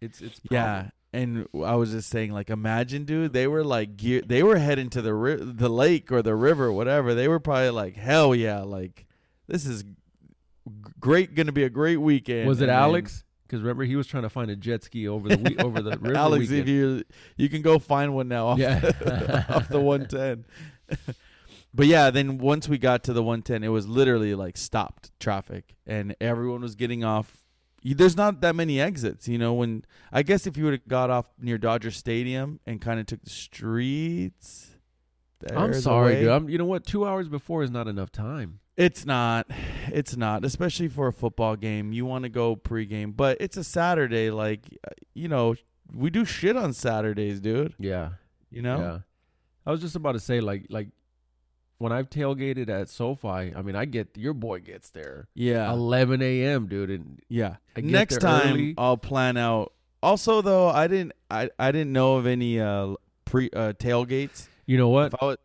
[0.00, 0.62] it's it's problem.
[0.62, 4.58] yeah and I was just saying, like, imagine, dude, they were like, gear, they were
[4.58, 7.14] heading to the ri- the lake or the river, whatever.
[7.14, 9.06] They were probably like, hell yeah, like,
[9.48, 9.82] this is
[11.00, 12.46] great, gonna be a great weekend.
[12.46, 13.24] Was it And Alex?
[13.50, 15.90] Because remember he was trying to find a jet ski over the we- over the
[15.98, 16.16] river.
[16.16, 16.60] Alex, weekend.
[16.60, 17.02] if you
[17.36, 18.76] you can go find one now off, Yeah.
[19.48, 20.44] off the 110.
[21.74, 25.74] but yeah, then once we got to the 110, it was literally like stopped traffic,
[25.84, 27.38] and everyone was getting off.
[27.82, 29.54] There's not that many exits, you know.
[29.54, 33.06] When I guess if you would have got off near Dodger Stadium and kind of
[33.06, 34.68] took the streets,
[35.52, 36.28] I'm sorry, dude.
[36.28, 36.86] I'm, you know what?
[36.86, 38.60] Two hours before is not enough time.
[38.80, 39.46] It's not.
[39.92, 41.92] It's not, especially for a football game.
[41.92, 44.30] You want to go pregame, but it's a Saturday.
[44.30, 45.54] Like, uh, you know,
[45.94, 47.74] we do shit on Saturdays, dude.
[47.78, 48.10] Yeah.
[48.50, 48.78] You know.
[48.78, 48.98] Yeah.
[49.66, 50.88] I was just about to say, like, like
[51.78, 55.70] when I've tailgated at SoFi, I mean, I get your boy gets there Yeah.
[55.72, 57.56] 11 a.m., dude, and Yeah.
[57.76, 58.74] I get Next time early.
[58.78, 59.72] I'll plan out.
[60.02, 62.94] Also though, I didn't I, I didn't know of any uh
[63.26, 64.48] pre uh tailgates.
[64.64, 65.12] you know what?
[65.12, 65.36] If I was,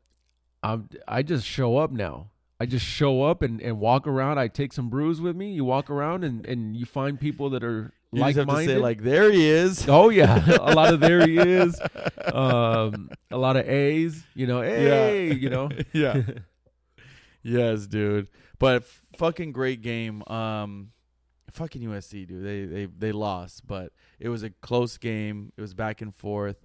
[0.63, 2.29] I'm I just show up now.
[2.59, 4.37] I just show up and, and walk around.
[4.37, 5.51] I take some brews with me.
[5.51, 8.65] You walk around and, and you find people that are You like just have to
[8.65, 9.85] say like, there he is.
[9.89, 11.79] oh yeah, a lot of there he is.
[12.25, 14.23] Um, a lot of A's.
[14.33, 15.69] You know, hey, you know.
[15.93, 16.21] yeah.
[17.43, 18.27] yes, dude.
[18.59, 20.21] But f- fucking great game.
[20.27, 20.89] Um,
[21.51, 22.43] fucking USC, dude.
[22.43, 25.53] They they they lost, but it was a close game.
[25.55, 26.57] It was back and forth.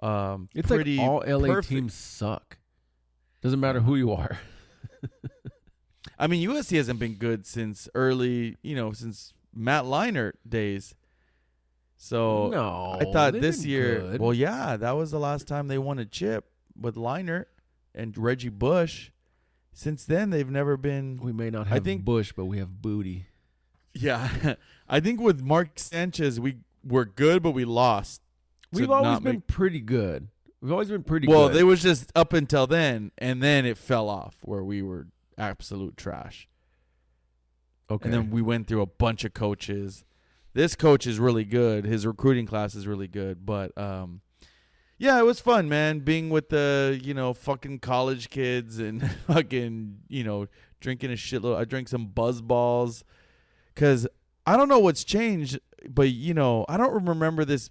[0.00, 1.68] Um, It's pretty like all LA perfect.
[1.70, 2.58] teams suck.
[3.42, 4.38] Doesn't matter who you are.
[6.18, 10.94] I mean, USC hasn't been good since early, you know, since Matt Leinart days.
[11.98, 14.20] So no, I thought this year, good.
[14.20, 16.44] well, yeah, that was the last time they won a chip
[16.78, 17.46] with Leinart
[17.94, 19.10] and Reggie Bush.
[19.72, 21.18] Since then, they've never been.
[21.22, 23.26] we may not have I think- Bush, but we have Booty.
[23.94, 24.54] Yeah,
[24.88, 28.20] I think with Mark Sanchez, we were good, but we lost.
[28.72, 30.28] We've always been make- pretty good.
[30.60, 31.48] We've always been pretty well.
[31.48, 31.56] good.
[31.56, 35.96] They was just up until then, and then it fell off where we were absolute
[35.96, 36.48] trash.
[37.90, 38.04] okay.
[38.06, 40.04] And then we went through a bunch of coaches.
[40.54, 41.84] This coach is really good.
[41.84, 43.44] His recruiting class is really good.
[43.44, 44.22] But um
[44.98, 49.98] yeah, it was fun, man, being with the, you know, fucking college kids and fucking,
[50.08, 50.46] you know,
[50.80, 51.58] drinking a shitload.
[51.58, 53.04] I drank some buzz balls
[53.74, 54.06] cuz
[54.46, 57.68] I don't know what's changed, but you know, I don't remember this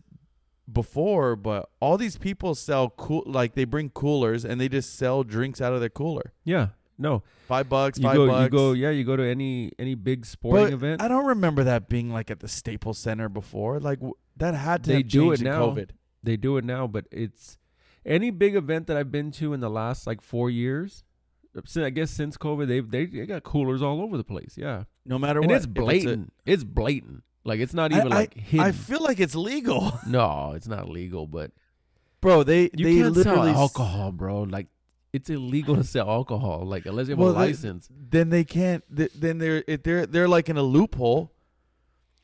[0.72, 5.24] before, but all these people sell cool like they bring coolers and they just sell
[5.24, 6.34] drinks out of their cooler.
[6.44, 7.24] yeah, no.
[7.48, 8.44] 5 bucks, You 5 go, bucks.
[8.44, 11.02] you go, yeah, you go to any any big sporting But event.
[11.02, 13.80] I don't remember that being like at the Staples Center before.
[13.80, 15.68] Like w- that had to They do it now.
[15.68, 15.90] COVID.
[16.24, 17.58] they do it now, but it's
[18.06, 21.04] any big event that I've been to in the last like four years.
[21.66, 24.56] Since, I guess since COVID, they've they, they got coolers all over the place.
[24.58, 26.34] Yeah, No matter and what, it's If a- blatant.
[26.46, 27.24] It's, blatant.
[27.46, 28.66] Like it's not even I- like hidden.
[28.66, 31.52] I feel like it's legal, no, it's not legal, but
[32.22, 32.44] bro.
[32.44, 34.42] They you they can't sell literally s- alcohol, bro.
[34.44, 34.68] Like
[35.14, 36.66] it's illegal to sell alcohol.
[36.66, 37.88] Like unless you have Well, a they- license.
[37.92, 38.84] Then they can't.
[38.94, 41.32] th- Then they're it- they're they're like in a loophole.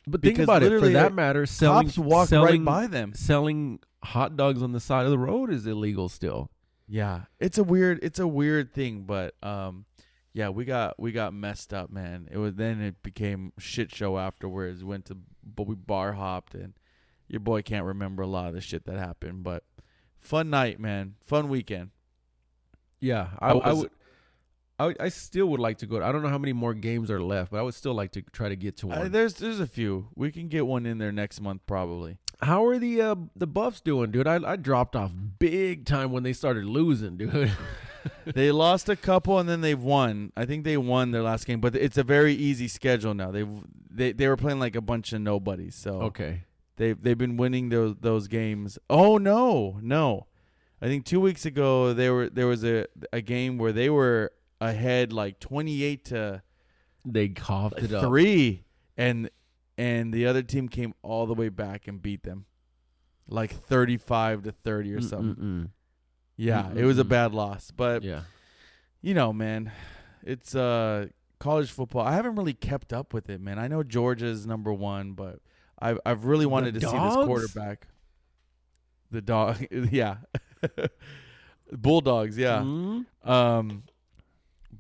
[0.08, 0.80] But think about it.
[0.80, 3.14] For that matter, selling Cops walk selling, right by them.
[3.14, 6.50] selling hot dogs on the side of the road is illegal still.
[6.88, 9.86] Yeah, it's a weird it's a weird thing, but um,
[10.34, 12.28] yeah, we got we got messed up, man.
[12.32, 14.84] It was then it became shit show afterwards.
[14.84, 16.74] Went to but we bar hopped and
[17.28, 19.64] your boy can't remember a lot of the shit that happened, but
[20.20, 21.16] fun night, man.
[21.24, 21.92] Fun weekend.
[23.00, 23.92] Yeah, I, I I was- would.
[24.80, 26.02] I, would- I still would like to go.
[26.04, 28.24] I don't know how many more games are left, but I would still like to
[28.32, 28.98] try to get to one.
[28.98, 30.08] Uh, there's there's a few.
[30.16, 32.18] We can get one in there next month probably.
[32.42, 34.26] how are the uh, the Buffs doing, dude?
[34.28, 37.52] I, I dropped off big time when they started losing, dude.
[38.26, 40.32] they lost a couple and then they've won.
[40.36, 43.32] I think they won their last game, but it's a very easy schedule now.
[43.32, 43.50] They've
[43.90, 46.44] they they were playing like a bunch of nobodies, so okay,
[46.82, 48.80] They've they've been winning those those games.
[48.90, 50.26] Oh no, no.
[50.82, 54.32] I think two weeks ago they were there was a a game where they were
[54.60, 56.42] ahead like twenty eight to
[57.06, 58.04] they coughed it up.
[58.04, 58.64] three,
[58.98, 59.30] and
[59.78, 62.46] and the other team came all the way back and beat them,
[63.28, 65.36] like thirty five to thirty or mm, mm, something.
[65.36, 65.70] Mm-mm-mm.
[66.38, 68.22] Yeah, it was a bad loss, but Yeah,
[69.02, 69.72] you know, man,
[70.24, 71.08] it's uh
[71.40, 72.06] college football.
[72.06, 73.60] I haven't really kept up with it, man.
[73.60, 75.40] I know Georgia's number one, but
[75.80, 77.88] I've I've really wanted to see this quarterback.
[79.12, 80.18] The dog, yeah,
[81.72, 82.60] Bulldogs, yeah.
[82.62, 83.06] Mhm.
[83.24, 83.84] Um,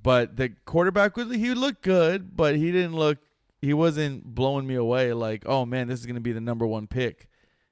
[0.03, 3.19] but the quarterback was he looked good, but he didn't look.
[3.61, 6.87] He wasn't blowing me away like, oh man, this is gonna be the number one
[6.87, 7.27] pick.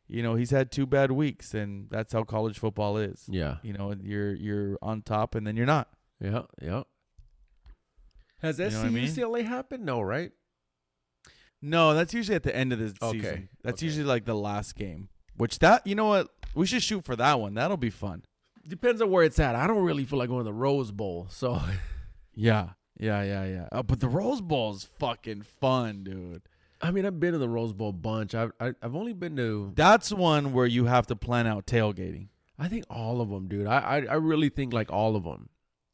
[0.09, 3.25] You know, he's had two bad weeks, and that's how college football is.
[3.29, 5.87] yeah, You know, you're you're on top, and then you're not.
[6.19, 6.83] yeah, yeah.
[8.41, 9.05] Has You know what I SC mean?
[9.07, 9.85] UCLA happened?
[9.85, 10.31] No, right?
[11.61, 13.49] No, that's usually at the end of the Okay, season.
[13.63, 13.85] That's okay.
[13.85, 15.09] usually like the last game.
[15.35, 17.53] Which that you know what we should shoot for that one.
[17.53, 18.23] That'll be fun.
[18.67, 19.55] Depends on where it's at.
[19.55, 21.61] I don't really feel like going to the Rose Bowl, so
[22.33, 22.69] Yeah,
[22.99, 23.67] yeah, yeah, yeah.
[23.71, 26.43] Uh, but the Rose Bowl is fucking fun, dude.
[26.81, 28.33] I mean, I've been to the Rose Bowl bunch.
[28.35, 32.27] I've I, I've only been to That's one where you have to plan out tailgating.
[32.57, 33.67] I think all of them, dude.
[33.67, 35.49] I, I I really think like all of them.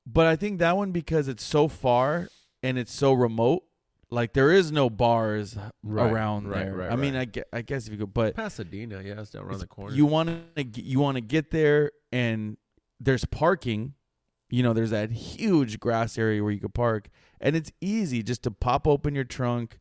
[0.06, 2.30] But I think that one because it's so far
[2.62, 3.64] and it's so remote.
[4.12, 6.74] Like there is no bars Right, around right, there.
[6.76, 7.16] right, I mean.
[7.16, 9.96] I, gue- I guess if you go, but Pasadena, yeah, it's down around the corner.
[9.96, 12.58] You want to you want to get there, and
[13.00, 13.94] there's parking.
[14.52, 17.10] You know, there's that huge grass area where you could park,
[17.42, 19.80] and it's easy just to pop open your trunk,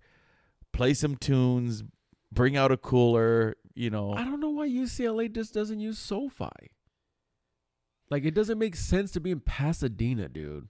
[0.74, 1.82] play some tunes,
[2.32, 3.56] bring out a cooler.
[3.74, 6.50] You know, I don't know why UCLA just doesn't use SoFi.
[8.10, 10.68] Like it doesn't make sense to be in Pasadena, dude.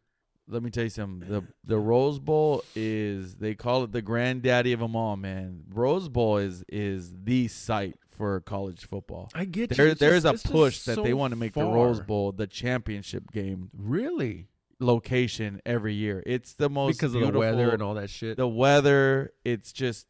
[0.48, 1.28] let me tell you something.
[1.28, 5.64] the The Rose Bowl is they call it the granddaddy of them all, man.
[5.68, 9.28] Rose Bowl is is the site for college football.
[9.34, 9.76] I get you.
[9.76, 12.00] There It's there is a push that they want to make the Rose.
[12.00, 14.48] Bowl the championship game Really?
[14.80, 16.22] Location every year.
[16.26, 18.36] It's the most because of the weather and all that shit.
[18.36, 19.32] the weather.
[19.44, 20.06] It's just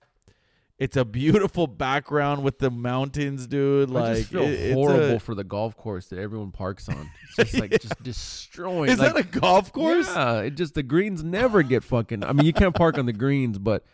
[0.77, 3.91] it's a beautiful background with the mountains, dude.
[3.91, 6.89] Like I just feel it- it's horrible a- for the golf course that everyone parks
[6.89, 7.09] on.
[7.39, 8.91] It's just like just destroying.
[8.91, 10.09] Is like, that a golf course?
[10.09, 12.25] Yeah, it just the greens never get fucking.
[12.25, 13.85] I mean, you can't park on the greens, but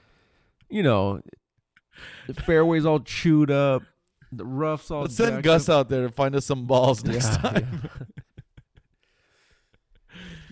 [0.71, 1.21] you know,
[2.29, 3.83] the fairway's all chewed up,
[4.33, 5.03] the roughs all.
[5.03, 5.75] Let's send Gus up.
[5.81, 7.81] out there to find us some balls next Yeah, time.
[7.83, 8.07] yeah.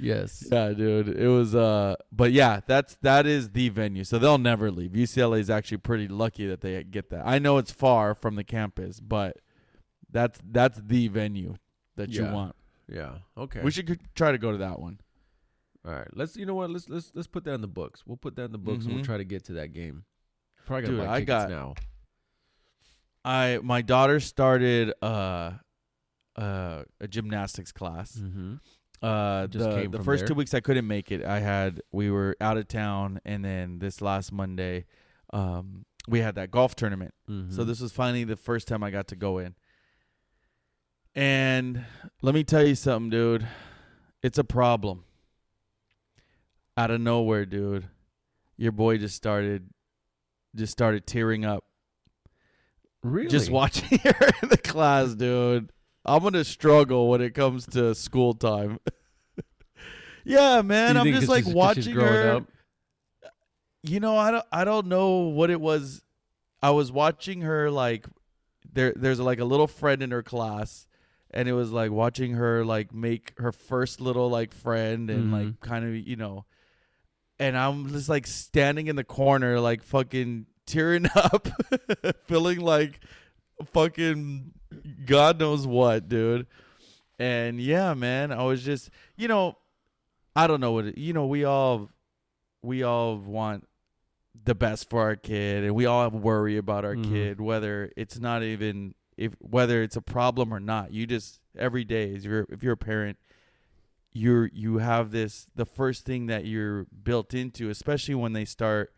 [0.00, 0.46] yes.
[0.50, 1.08] Yeah, dude.
[1.08, 4.04] It was uh but yeah, that's that is the venue.
[4.04, 4.92] So they'll never leave.
[4.92, 7.26] UCLA is actually pretty lucky that they get that.
[7.26, 9.38] I know it's far from the campus, but
[10.10, 11.56] that's that's the venue
[11.96, 12.32] that you Yeah.
[12.32, 12.56] want.
[12.90, 13.18] Yeah.
[13.36, 13.60] Okay.
[13.62, 15.00] We should try to go to that one.
[15.84, 16.08] All right.
[16.12, 16.36] Let's.
[16.36, 16.70] You know what?
[16.70, 18.04] Let's let's let's put that in the books.
[18.06, 19.06] We'll put that in the books, and we'll Mhm.
[19.06, 20.04] try to get to that game.
[20.66, 21.74] Probably gotta Dude, buy I tickets got- now.
[23.24, 25.52] I my daughter started uh
[26.36, 28.16] uh a gymnastics class.
[28.16, 28.54] Mm-hmm.
[29.02, 30.28] Uh, Just the, came the from first there?
[30.28, 31.24] two weeks I couldn't make it.
[31.24, 34.86] I had we were out of town, and then this last Monday,
[35.32, 37.14] um, we had that golf tournament.
[37.30, 37.54] Mm-hmm.
[37.54, 39.54] So this was finally the first time I got to go in.
[41.14, 41.84] And
[42.22, 43.46] let me tell you something, dude.
[44.22, 45.04] It's a problem.
[46.76, 47.88] Out of nowhere, dude.
[48.56, 49.68] Your boy just started
[50.56, 51.64] just started tearing up
[53.02, 55.70] really just watching her in the class, dude.
[56.08, 58.78] I'm gonna struggle when it comes to school time.
[60.24, 60.96] yeah, man.
[60.96, 62.30] I'm just like 'cause watching her.
[62.36, 62.44] up?
[63.82, 64.46] You know, I don't.
[64.52, 66.02] I don't know what it was.
[66.62, 68.06] I was watching her like
[68.72, 68.92] there.
[68.96, 70.86] There's like a little friend in her class,
[71.30, 75.32] and it was like watching her like make her first little like friend and Mhm.
[75.32, 76.44] like kind of you know.
[77.38, 81.46] And I'm just like standing in the corner, like fucking tearing up,
[82.24, 82.98] feeling like
[83.72, 84.52] fucking
[85.06, 86.46] God knows what, dude.
[87.18, 89.56] And yeah, man, I was just, you know,
[90.36, 91.90] I don't know what, it, you know, we all,
[92.62, 93.66] we all want
[94.44, 97.04] the best for our kid, and we all have worry about our Mhm.
[97.10, 100.92] kid, whether it's not even if whether it's a problem or not.
[100.92, 103.18] You just every day, as you're if you're a parent,
[104.12, 108.92] you're you have this the first thing that you're built into, especially when they start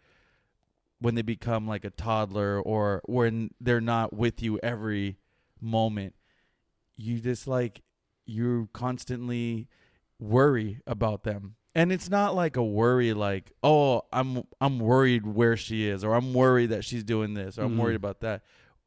[1.00, 5.16] when they become like a toddler or when they're not with you every
[5.60, 6.14] moment
[6.96, 7.82] you just like
[8.26, 9.68] you constantly
[10.18, 11.56] worry about them.
[11.74, 16.14] And it's not like a worry like oh i'm i'm worried where she is or
[16.14, 18.06] i'm worried that she's doing this or i'm worried mm-hmm.
[18.06, 18.42] about that.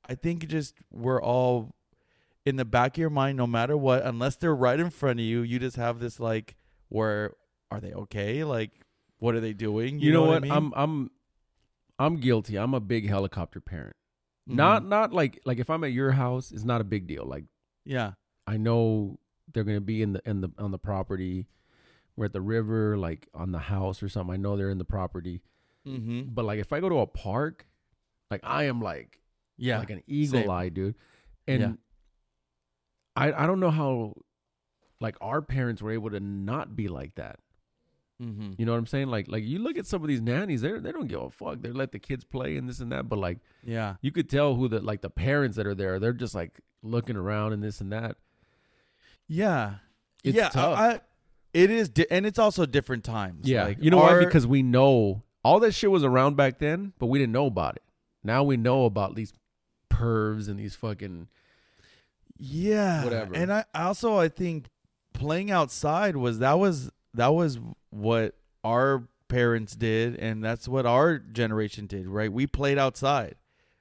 [0.07, 1.75] I think just we're all
[2.45, 5.25] in the back of your mind no matter what unless they're right in front of
[5.25, 6.57] you you just have this like
[6.89, 7.31] where
[7.71, 8.43] are they okay?
[8.43, 8.71] Like
[9.19, 9.99] what are they doing?
[9.99, 10.41] You, know, I what?
[10.41, 10.51] mean?
[10.51, 11.11] I'm I'm
[11.99, 12.57] I'm guilty.
[12.57, 13.95] I'm a big helicopter parent.
[14.49, 14.55] Mhm.
[14.55, 17.25] Not not like like if I'm at your house, it's not a big deal.
[17.25, 17.45] Like
[17.85, 18.13] yeah
[18.47, 19.19] I know
[19.53, 21.47] they're gonna be in the in the on the property.
[22.15, 24.33] We're at the river, like on the house or something.
[24.33, 25.41] I know they're in the property.
[25.87, 26.23] mm-hmm.
[26.33, 27.65] But like if I go to a park,
[28.29, 29.19] like I am like
[29.57, 30.49] yeah like an eagle Same.
[30.49, 30.95] eye, dude.
[31.47, 31.71] And Yeah.
[33.15, 34.15] I I don't know how
[34.99, 37.39] like our parents were able to not be like that.
[38.21, 38.51] Mm-hmm.
[38.57, 39.07] You know what I'm saying?
[39.07, 41.61] Like like you look at some of these nannies, they they don't give a fuck.
[41.61, 44.55] They let the kids play and this and that, but like yeah you could tell
[44.55, 47.81] who the like the parents that are there, they're just like looking around and this
[47.81, 48.17] and that.
[49.27, 49.75] Yeah,
[50.23, 50.49] It's yeah.
[50.49, 50.77] tough.
[50.77, 50.99] I,
[51.53, 53.47] it is, di- and it's also different times.
[53.47, 53.63] Yeah.
[53.63, 54.25] like you know our- why?
[54.25, 57.75] Because we know all that shit was around back then, but we didn't know about
[57.77, 57.83] it.
[58.23, 59.33] Now we know about these
[59.89, 61.27] pervs and these fucking
[62.37, 63.35] yeah, whatever.
[63.35, 64.67] And I I also I think
[65.13, 67.59] playing outside was that was that was
[67.89, 72.07] what our parents did, and that's what our generation did.
[72.07, 72.31] Right?
[72.31, 73.35] We played outside.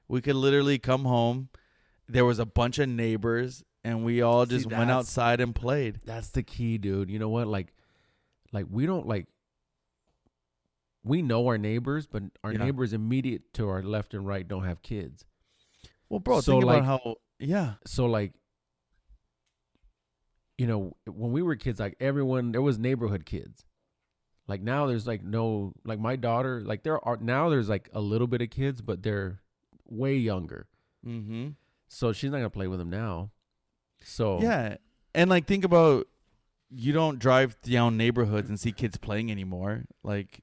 [0.09, 1.49] We could literally come home.
[2.09, 6.01] There was a bunch of neighbors, and we all See, just went outside and played.
[6.05, 7.11] That's the key, dude.
[7.11, 7.47] You know what?
[7.47, 7.73] Like,
[8.53, 9.27] like we don't like.
[11.05, 12.59] We know our neighbors, but our Yeah.
[12.65, 15.25] neighbors immediate to our left and right don't have kids.
[16.09, 17.17] Well, bro, So, think like- about how.
[17.41, 18.35] Yeah, So like,
[20.59, 23.65] you know, when we were kids, like everyone, there was neighborhood kids.
[24.49, 28.01] Like now, there's like no, like my daughter, like there are now there's like a
[28.01, 29.41] little bit of kids, but they're
[29.89, 30.67] way younger.
[31.07, 31.51] mm-hmm.
[31.89, 33.31] So she's not gonna play with them now.
[34.03, 34.77] So Yeah.
[35.15, 36.07] And like think about
[36.71, 39.85] you don't drive down neighborhoods and see kids playing anymore.
[40.03, 40.43] Like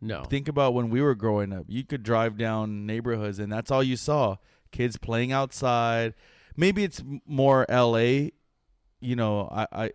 [0.00, 1.64] no, think about when we were growing up.
[1.68, 4.36] You could drive down neighborhoods and that's all you saw.
[4.70, 6.14] Kids playing outside.
[6.56, 8.28] Maybe it's more LA.
[9.00, 9.90] You know, I I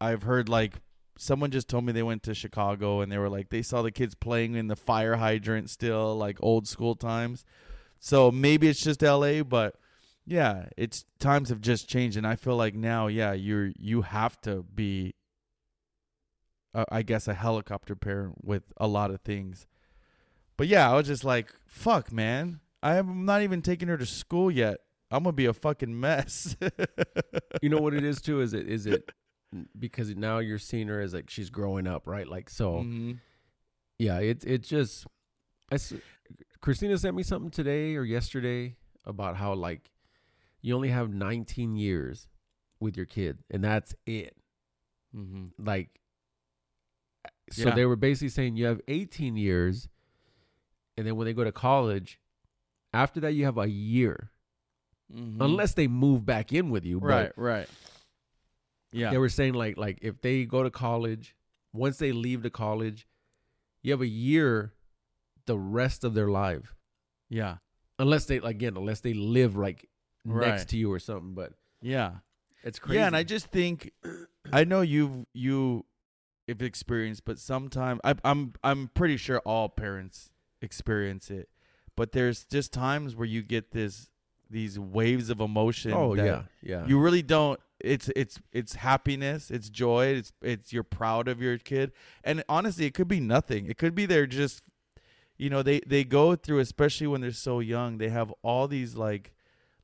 [0.00, 0.74] I've heard like
[1.18, 3.90] someone just told me they went to Chicago and they were like they saw the
[3.90, 7.44] kids playing in the fire hydrant still like old school times.
[7.98, 9.76] So maybe it's just LA, but
[10.26, 14.40] yeah, it's times have just changed and I feel like now, yeah, you're you have
[14.42, 15.14] to be
[16.74, 19.66] uh, I guess a helicopter parent with a lot of things.
[20.56, 22.60] But yeah, I was just like, fuck, man.
[22.82, 24.80] I'm not even taking her to school yet.
[25.10, 26.56] I'm gonna be a fucking mess.
[27.62, 28.40] you know what it is too?
[28.40, 29.10] Is it is it
[29.78, 32.26] because now you're seeing her as like she's growing up, right?
[32.26, 32.74] Like so.
[32.82, 33.18] Mhm.
[33.98, 35.06] Yeah, it's it just.
[35.72, 35.78] I
[36.60, 39.90] Christina sent me something today or yesterday about how like
[40.60, 42.28] you only have 19 years
[42.80, 44.36] with your kid, and that's it.
[45.16, 45.50] Mhm.
[45.58, 46.00] Like,
[47.52, 47.74] so Yeah.
[47.74, 49.88] they were basically saying you have 18 years,
[50.96, 52.20] and then when they go to college,
[52.92, 54.30] after that you have a year,
[55.14, 55.36] Mhm.
[55.40, 56.98] unless they move back in with you.
[57.00, 57.68] but right, right.
[58.92, 59.10] Yeah.
[59.10, 61.36] They were saying like like if they go to college,
[61.72, 63.06] once they leave the college,
[63.82, 64.72] you have a year,
[65.46, 66.74] the rest of their life,
[67.28, 67.58] yeah.
[67.98, 69.88] unless they again unless they live like
[70.24, 70.48] Right.
[70.48, 71.34] next to you or something.
[71.34, 72.16] But Yeah.
[72.64, 72.98] it's crazy.
[72.98, 73.92] Yeah, and I just think
[74.52, 75.84] I know you've you
[76.48, 80.30] have experienced, but sometimes I, I'm I'm pretty sure all parents
[80.62, 81.48] experience it.
[81.96, 84.10] But there's just times where you get this
[84.50, 85.92] these waves of emotion.
[85.92, 87.58] oh yeah yeah You really don't.
[87.80, 89.50] It's it's it's happiness.
[89.50, 90.06] It's joy.
[90.06, 91.92] It's it's you're proud of your kid.
[92.24, 93.66] And honestly, it could be nothing.
[93.66, 94.62] It could be they're just,
[95.36, 97.98] you know, they they go through, especially when they're so young.
[97.98, 99.34] They have all these like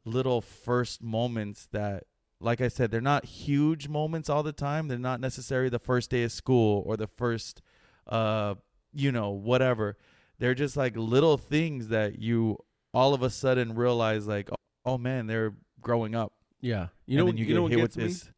[0.04, 2.04] little first moments that,
[2.40, 4.88] like I said, they're not huge moments all the time.
[4.88, 7.60] They're not necessarily the first day of school or the first,
[8.08, 8.54] uh,
[8.94, 9.96] you know, whatever.
[10.38, 12.56] They're just like little things that you
[12.94, 16.32] all of a sudden realize, like, oh, oh man, they're growing up.
[16.60, 16.88] yeah.
[17.06, 18.04] You And know what- you you, get know what gets with me?
[18.08, 18.30] this.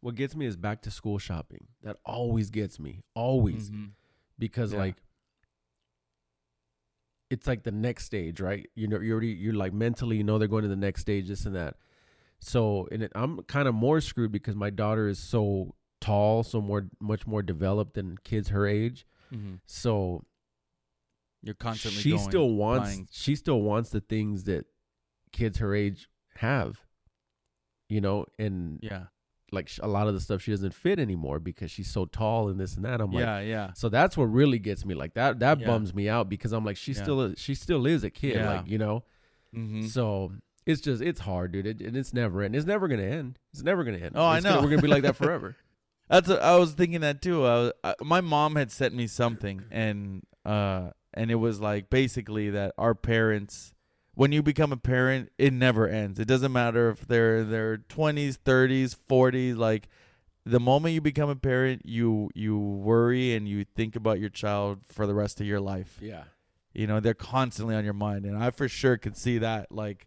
[0.00, 1.68] What gets me is back to school shopping.
[1.82, 3.02] That always gets me.
[3.14, 3.90] Always Mhm.
[4.38, 4.78] because Yeah.
[4.80, 4.96] like
[7.30, 8.68] it's like the next stage, right?
[8.74, 11.28] You know, you already you're like mentally, you know, they're going to the next stage,
[11.28, 11.76] this and that.
[12.40, 16.60] So, and it, I'm kind of more screwed because my daughter is so tall, so
[16.60, 19.06] more much more developed than kids her age.
[19.32, 19.60] Mhm.
[19.66, 20.24] So
[21.42, 23.08] You're constantly she going, still wants buying.
[23.10, 24.66] she still wants the things that
[25.32, 26.80] kids her age have.
[27.88, 29.04] You know, and Yeah.
[29.52, 32.60] like a lot of the stuff she doesn't fit anymore because she's so tall and
[32.60, 33.00] this and that.
[33.00, 33.72] I'm like, yeah, yeah.
[33.74, 34.94] so that's what really gets me.
[34.94, 35.66] Like that that Yeah.
[35.66, 37.02] bums me out because I'm like she Yeah.
[37.02, 38.36] still is, she still is a kid.
[38.36, 38.56] Yeah.
[38.58, 39.04] Like you know,
[39.56, 39.86] Mm-hmm.
[39.86, 40.32] so
[40.66, 41.66] it's just it's hard, dude.
[41.66, 42.54] It, and it's never end.
[42.54, 43.38] It's never gonna end.
[43.52, 44.12] It's never gonna end.
[44.14, 44.62] Oh, I It's gonna- know.
[44.62, 45.56] we're gonna be like that forever.
[46.08, 47.44] That's what, I was thinking that too.
[47.44, 51.90] I was, I, my mom had sent me something, and uh, and it was like
[51.90, 53.74] basically that our parents,
[54.14, 56.18] when you become a parent, it never ends.
[56.18, 59.56] It doesn't matter if they're in their twenties, thirties, forties.
[59.56, 59.88] Like
[60.44, 64.80] the moment you become a parent, you you worry and you think about your child
[64.86, 65.98] for the rest of your life.
[66.00, 66.24] yeah.
[66.72, 69.72] You know, they're constantly on your mind, and I for sure could see that.
[69.72, 70.06] Like,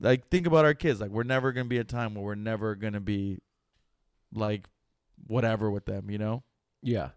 [0.00, 1.00] like think about our kids.
[1.00, 3.38] Like, we're never gonna be a time where we're never gonna be,
[4.34, 4.68] like,
[5.26, 6.10] whatever with them.
[6.10, 6.42] You know,
[6.82, 7.10] Yeah.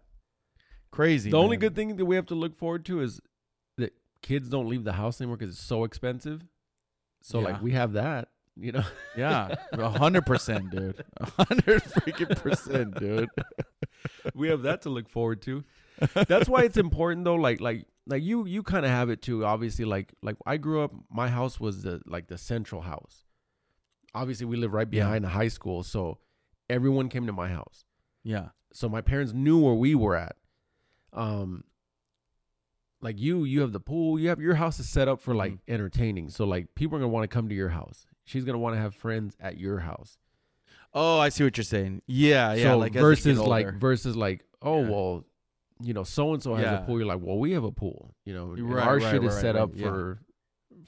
[0.90, 1.30] Crazy.
[1.30, 3.20] The only good thing that we have to look forward to is
[3.78, 6.42] that kids don't leave the house anymore because it's so expensive.
[7.22, 7.44] So Yeah.
[7.46, 8.84] like we have that, you know.
[9.16, 11.02] yeah, a hundred percent, dude.
[11.18, 13.28] A hundred freaking percent, dude.
[14.34, 15.64] we have that to look forward to.
[16.14, 17.34] That's why it's important though.
[17.34, 19.44] Like like like you you kind of have it too.
[19.44, 20.92] Obviously, like like I grew up.
[21.10, 23.24] My house was the like the central house.
[24.14, 25.04] Obviously, we live right Yeah.
[25.04, 26.18] behind the high school, so
[26.68, 27.84] everyone came to my house.
[28.24, 30.36] Yeah, So my parents knew where we were at.
[31.12, 31.64] Um,
[33.02, 34.18] like you, you have the pool.
[34.18, 35.58] You have your house is set up for like Mhm.
[35.68, 36.28] entertaining.
[36.30, 38.06] So like people are gonna want to come to your house.
[38.24, 40.18] She's gonna want to have friends at your house.
[40.92, 42.02] Oh, I see what you're saying.
[42.06, 42.62] Yeah, yeah.
[42.72, 44.88] so like versus like versus like oh Yeah.
[44.90, 45.24] well
[45.82, 46.82] you know so and so has Yeah.
[46.82, 49.24] a pool you're like well we have a pool you know Right, our right, shit
[49.24, 49.88] is right, set right, up yeah.
[49.88, 50.18] for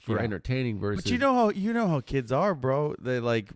[0.01, 0.23] for Yeah.
[0.23, 2.95] entertaining versus But you know how you know how kids are, bro.
[2.99, 3.51] They like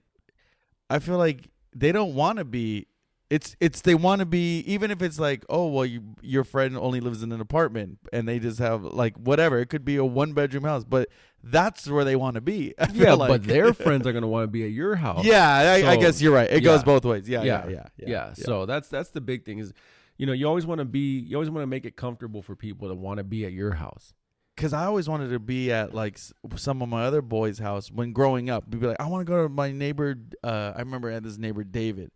[0.89, 2.87] I feel like they don't want to be
[3.29, 6.77] it's it's they want to be even if it's like, oh, well you your friend
[6.77, 9.59] only lives in an apartment and they just have like whatever.
[9.59, 11.09] It could be a one bedroom house, but
[11.43, 12.73] that's where they want to be.
[12.79, 13.29] I feel yeah like.
[13.29, 16.21] but their friends are gonna want to be at your house Yeah, I, I guess
[16.21, 16.49] you're right.
[16.49, 16.71] It yeah.
[16.71, 17.27] goes both ways.
[17.27, 18.07] Yeah, yeah, yeah yeah.
[18.07, 19.73] yeah, so that's that's the big thing is
[20.17, 22.55] you know you always want to be you always want to make it comfortable for
[22.55, 24.13] people to want to be at your house
[24.57, 26.19] because I always wanted to be at like
[26.55, 28.63] some of my other boys' house when growing up.
[28.67, 30.15] We'd be like, I want to go to my neighbor.
[30.43, 32.11] Uh, I remember I had this neighbor David,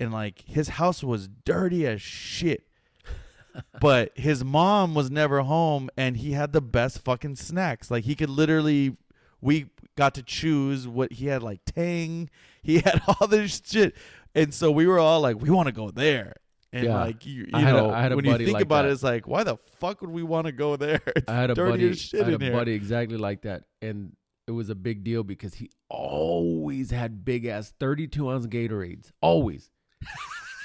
[0.00, 2.66] and like his house was dirty as shit.
[3.80, 7.90] but his mom was never home, and he had the best fucking snacks.
[7.90, 8.96] Like he could literally,
[9.40, 11.42] we got to choose what he had.
[11.42, 12.30] Like Tang,
[12.62, 13.94] he had all this shit,
[14.34, 16.34] and so we were all like, we want to go there.
[16.72, 17.00] And Yeah.
[17.00, 18.82] like you, you I had a- know, I had a when you think like about
[18.82, 18.90] that.
[18.90, 21.00] it, it's like, why the fuck would we want to go there?
[21.16, 22.52] It's i had a buddy i had a here.
[22.52, 24.14] buddy exactly like that and
[24.46, 29.68] it was a big deal because he always had big ass 32 ounce gatorades always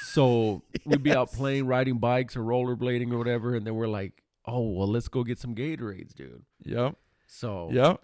[0.04, 4.24] So we'd be out playing, riding bikes or rollerblading or whatever, and then we're like,
[4.46, 6.96] "Oh, well, let's go get some Gatorades, dude." Yep.
[7.28, 8.02] So Yep.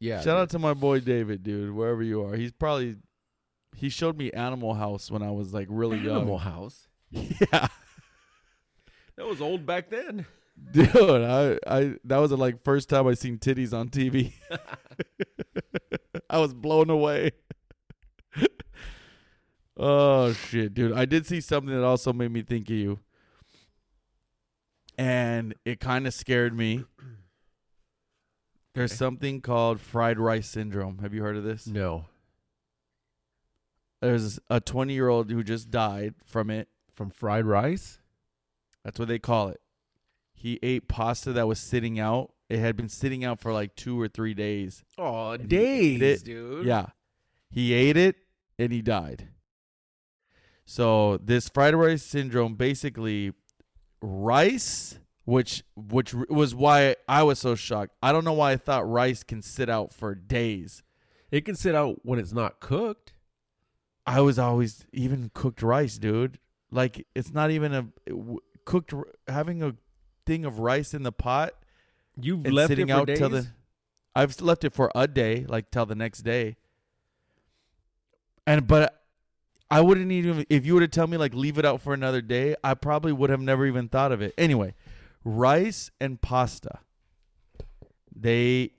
[0.00, 2.34] yeah, Shout out to my boy David, dude, wherever you are.
[2.34, 2.96] He's probably
[3.76, 6.20] he showed me Animal House when I was like really Animal young.
[6.22, 6.88] Animal House.
[7.12, 7.68] Yeah.
[9.16, 10.26] That was old back then.
[10.72, 14.32] Dude, I, I that was the like first time I seen titties on TV.
[16.30, 17.30] I was blown away.
[19.76, 20.92] Oh shit, dude.
[20.92, 22.98] I did see something that also made me think of you.
[24.98, 26.84] And it kind of scared me.
[28.74, 28.96] There's Okay.
[28.98, 30.98] something called fried rice syndrome.
[30.98, 31.66] Have you heard of this?
[31.66, 32.06] No,
[34.02, 36.68] There's a 20 year old who just died from it.
[36.94, 37.98] from fried rice.
[38.84, 39.60] That's what they call it.
[40.32, 42.32] He ate pasta that was sitting out.
[42.48, 44.82] It had been sitting out for like two or three days.
[44.96, 46.64] Oh, And days, dude.
[46.64, 46.86] Yeah.
[47.50, 48.16] He ate it
[48.58, 49.28] and he died.
[50.66, 53.32] So this fried rice syndrome basically
[54.02, 57.94] rice which which was why I was so shocked.
[58.02, 60.82] I don't know why I thought rice can sit out for days.
[61.30, 63.12] It can sit out when it's not cooked.
[64.06, 66.38] I was always even cooked rice, dude.
[66.70, 68.92] Like it's not even a w- cooked
[69.28, 69.74] having a
[70.26, 71.52] thing of rice in the pot
[72.20, 73.18] You've left sitting it for out days.
[73.18, 73.46] till the
[74.14, 76.56] I've left it for a day, like till the next day.
[78.46, 79.05] And but
[79.70, 82.20] I wouldn't even if you were to tell me like leave it out for another
[82.20, 84.32] day, I probably would have never even thought of it.
[84.38, 84.74] Anyway,
[85.24, 86.80] rice and pasta.
[88.14, 88.72] They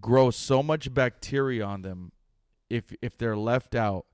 [0.00, 2.12] grow so much bacteria on them
[2.70, 4.06] if if they're left out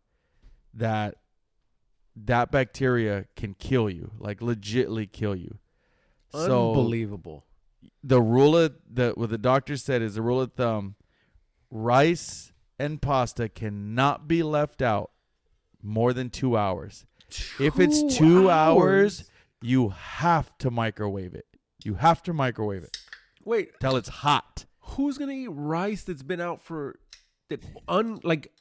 [0.75, 1.17] that
[2.17, 5.59] that bacteria can kill you, like legitly kill you.
[6.31, 7.45] So Unbelievable.
[8.03, 10.95] the rule of the what the doctor said is the rule of thumb
[11.71, 15.11] rice and pasta cannot be left out
[15.83, 17.05] more than two hours
[17.59, 19.31] if it's two hours
[19.61, 21.47] you have to microwave it
[21.85, 22.97] you have to microwave it
[23.45, 26.97] Wait, till it's hot who's gonna eat rice that's been out for
[27.49, 28.53] that un like?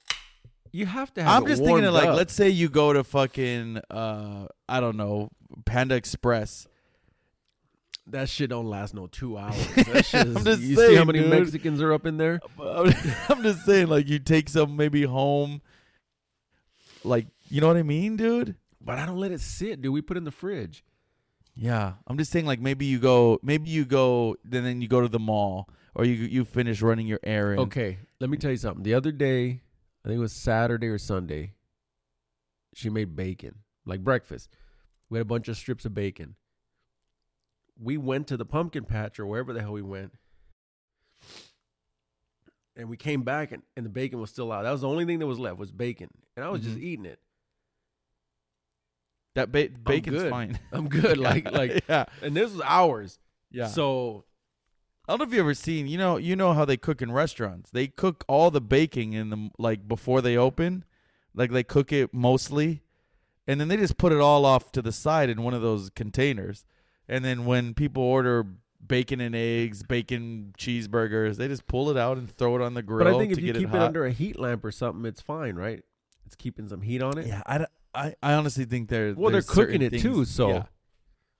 [0.71, 1.43] You have to have.
[1.43, 2.15] i'm just thinking of like up.
[2.15, 5.29] let's say you go to fucking uh i don't know
[5.65, 6.67] panda express
[8.07, 9.55] that shit don't last no two hours.
[9.75, 11.29] That shit is, I'm just you see how many dude.
[11.29, 12.41] Mexicans are up in there?
[12.59, 15.61] i'm just saying like you take some maybe home
[17.03, 19.93] like you know what i mean dude But I don't let it sit, dude.
[19.93, 20.83] We put it in the fridge.
[21.55, 25.01] Yeah, I'm just saying like maybe you go, maybe you go, then then you go
[25.01, 27.59] to the mall or you you finish running your errand.
[27.59, 28.83] Okay, let me tell you something.
[28.83, 29.61] The other day,
[30.03, 31.53] I think it was Saturday or Sunday,
[32.73, 34.49] she made bacon, like breakfast.
[35.09, 36.35] We had a bunch of strips of bacon.
[37.77, 40.13] We went to the pumpkin patch or wherever the hell we went.
[42.77, 44.63] And we came back and, and the bacon was still out.
[44.63, 46.09] That was the only thing that was left was bacon.
[46.35, 46.83] And I was just Mhm.
[46.83, 47.19] eating it.
[49.35, 50.29] That ba- bacon's good.
[50.29, 50.59] fine.
[50.71, 51.17] I'm good.
[51.31, 53.17] Like like yeah, and this was hours.
[53.51, 53.67] yeah.
[53.67, 54.25] So
[55.07, 57.11] I don't know if you ever seen, you know, you know how they cook in
[57.11, 57.69] restaurants.
[57.71, 60.83] They cook all the baking in the like before they open,
[61.33, 62.83] like they cook it mostly,
[63.47, 65.89] and then they just put it all off to the side in one of those
[65.89, 66.65] containers.
[67.07, 68.45] And then when people order
[68.85, 72.81] bacon and eggs, bacon cheeseburgers, they just pull it out and throw it on the
[72.81, 75.05] grill but I think if you keep it it, under a heat lamp or something,
[75.05, 75.83] it's fine, right?
[76.25, 77.27] It's keeping some heat on it.
[77.27, 79.13] Yeah, I, I, I honestly think there.
[79.15, 80.63] Well, they're cooking it too, so- yeah.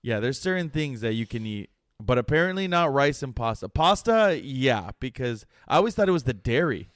[0.02, 1.70] yeah, there's certain things that you can eat,
[2.00, 3.70] but apparently not rice and pasta.
[3.70, 6.89] Pasta, yeah, because I always thought it was the dairy.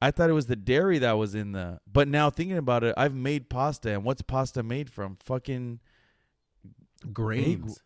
[0.00, 1.80] I thought it was the dairy that was in the.
[1.90, 5.16] But now thinking about it, I've made pasta, and what's pasta made from?
[5.20, 5.80] Fucking
[7.12, 7.80] Grains.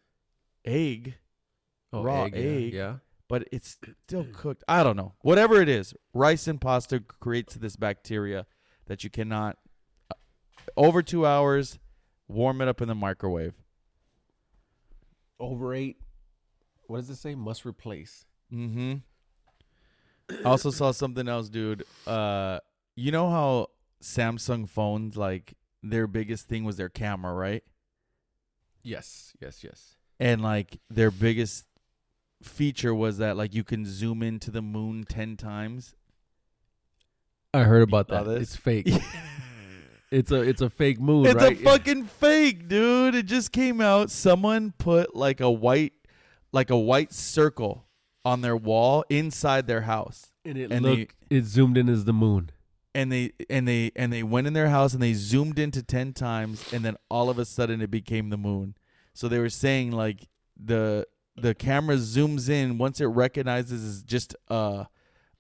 [0.65, 1.15] egg,
[1.93, 2.73] Oh, raw egg, yeah, egg.
[2.73, 2.95] Yeah.
[3.29, 3.77] but it's
[4.07, 4.65] still cooked.
[4.69, 5.15] I don't know.
[5.21, 8.47] Whatever it is, rice and pasta creates this bacteria
[8.87, 9.59] that you cannot.
[10.11, 10.15] uh,
[10.77, 11.79] Over two hours,
[12.29, 13.55] warm it up in the microwave.
[15.41, 15.99] Overate.
[16.87, 17.35] What does it say?
[17.35, 18.25] Must replace.
[18.53, 18.95] Mm-hmm.
[20.31, 21.85] I also saw something else, dude.
[22.07, 22.61] Uh,
[22.97, 23.69] you know how
[24.03, 27.65] Samsung phones, like their biggest thing was their camera, right?
[28.83, 29.33] Yes.
[29.41, 29.63] Yes.
[29.65, 29.97] Yes.
[30.21, 31.65] And like their biggest
[32.45, 35.95] feature was that like you can zoom into the moon ten times.
[37.55, 38.31] I heard about saw that.
[38.39, 38.43] this?
[38.43, 38.89] It's fake.
[40.11, 41.59] it's a it's a fake moon, it's right?
[41.61, 43.15] a fucking fake, dude.
[43.15, 44.11] It just came out.
[44.11, 45.93] Someone put like a white,
[46.53, 47.87] like a white circle
[48.25, 50.33] on their wall inside their house.
[50.45, 52.51] and it and they- looked it zoomed in as the moon.
[52.95, 56.13] and they and they and they went in their house and they zoomed into 10
[56.13, 58.75] times and then all of a sudden it became the moon
[59.15, 60.29] so they were saying like
[60.63, 61.07] the
[61.37, 64.87] the camera zooms in once it recognizes it's just a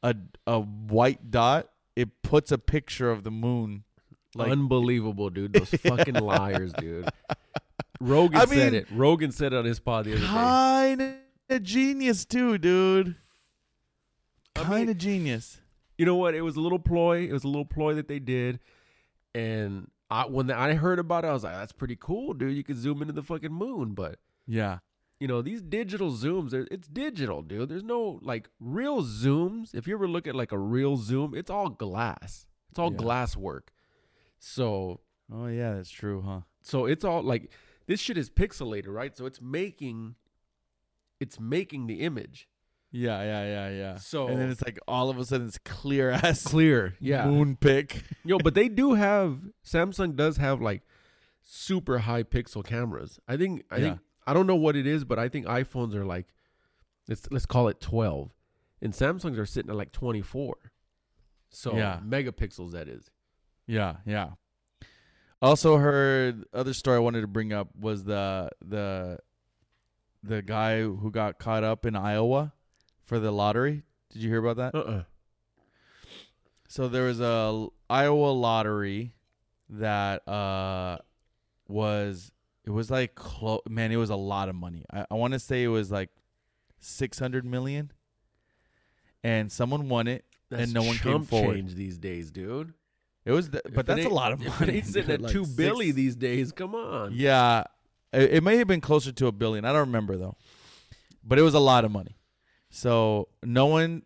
[0.02, 0.14] a
[0.46, 3.84] a white dot it puts a picture of the moon
[4.34, 5.52] Like Unbelievable, dude.
[5.52, 7.08] Those fucking liars, dude.
[8.00, 8.86] Rogan I said mean- it.
[8.90, 10.26] Rogan said it on his pod the other day.
[10.26, 11.14] kind
[11.50, 13.14] of genius too, dude.
[14.54, 15.60] Kind of genius.
[15.98, 16.34] You know what?
[16.34, 17.26] It was a little ploy.
[17.28, 18.58] It was a little ploy that they did,
[19.34, 22.56] and I when I heard about it, I was like, "That's pretty cool, dude.
[22.56, 24.78] You could zoom into the fucking moon." But Yeah.
[25.22, 27.68] You know, these digital zooms, it's digital, dude.
[27.70, 28.48] There's no like
[28.78, 29.72] real zooms.
[29.74, 32.46] If you ever look at like a real zoom, it's all glass.
[32.70, 32.98] It's all Yeah.
[33.04, 33.66] glass work.
[34.38, 35.00] So
[35.32, 36.40] Oh yeah, that's true, huh?
[36.62, 37.52] so it's all like
[37.86, 39.16] this shit is pixelated, right?
[39.16, 40.16] So it's making
[41.20, 42.48] it's making the image
[42.90, 43.96] Yeah, yeah, yeah, yeah.
[43.96, 46.94] So- and then it's like all of a sudden it's clear as clear.
[47.00, 47.26] Yeah.
[47.26, 48.02] moon pic.
[48.24, 50.82] Yo, but they do have Samsung does have like
[51.42, 53.18] super high pixel cameras.
[53.28, 56.04] I think I think I don't know what it is, but I think iPhones are
[56.04, 56.26] like
[57.08, 58.30] let's let's call it 12.
[58.80, 60.56] And Samsungs are sitting at like 24.
[61.50, 62.00] So Yeah.
[62.06, 63.10] megapixels that is.
[63.66, 64.30] Yeah, yeah.
[65.40, 69.18] Also heard other story I wanted to bring up was the the
[70.22, 72.52] the guy who got caught up in Iowa
[73.02, 73.82] for the lottery.
[74.10, 74.78] Did you hear about that?
[74.78, 75.02] Uh-uh.
[76.68, 79.14] So there was a Iowa lottery
[79.68, 80.98] that uh
[81.68, 82.30] was
[82.64, 84.84] it was like clo- man, it was a lot of money.
[84.92, 86.10] I, I want to say it was like
[86.80, 87.92] six hundred million,
[89.24, 90.24] and someone won it.
[90.50, 91.54] That's no one came forward.
[91.54, 92.74] change these days, dude.
[93.24, 94.72] It was, th- If but that's a lot of money.
[94.72, 96.52] It ain't sitting at like two six- billy these days.
[96.52, 97.12] Come on.
[97.14, 97.64] Yeah,
[98.12, 99.64] it, it may have been closer to a billion.
[99.64, 100.36] I don't remember though,
[101.24, 102.16] but it was a lot of money.
[102.70, 104.02] So no one,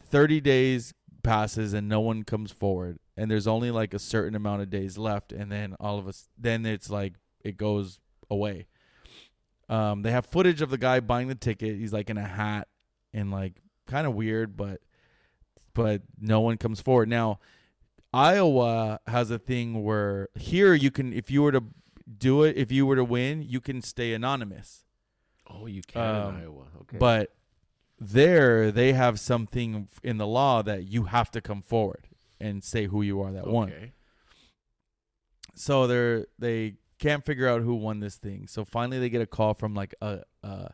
[0.00, 0.92] thirty days
[1.22, 4.96] passes and no one comes forward, and there's only like a certain amount of days
[4.98, 7.14] left, and then all of us, then it's like
[7.44, 8.66] it goes away.
[9.68, 11.76] Um, they have footage of the guy buying the ticket.
[11.76, 12.68] He's like in a hat
[13.12, 13.54] and like
[13.86, 14.80] kind of weird, but
[15.74, 17.38] but no one comes forward now.
[18.12, 21.62] Iowa has a thing where here you can if you were to
[22.16, 24.84] do it if you were to win you can stay anonymous
[25.46, 26.64] Oh, you can Um, in Iowa.
[26.80, 26.96] Okay.
[26.96, 27.34] but
[28.00, 32.08] there they have something in the law that you have to come forward
[32.40, 33.92] and say who you are that won okay.
[35.54, 39.26] so they're they can't figure out who won this thing so finally they get a
[39.26, 40.70] call from like a a,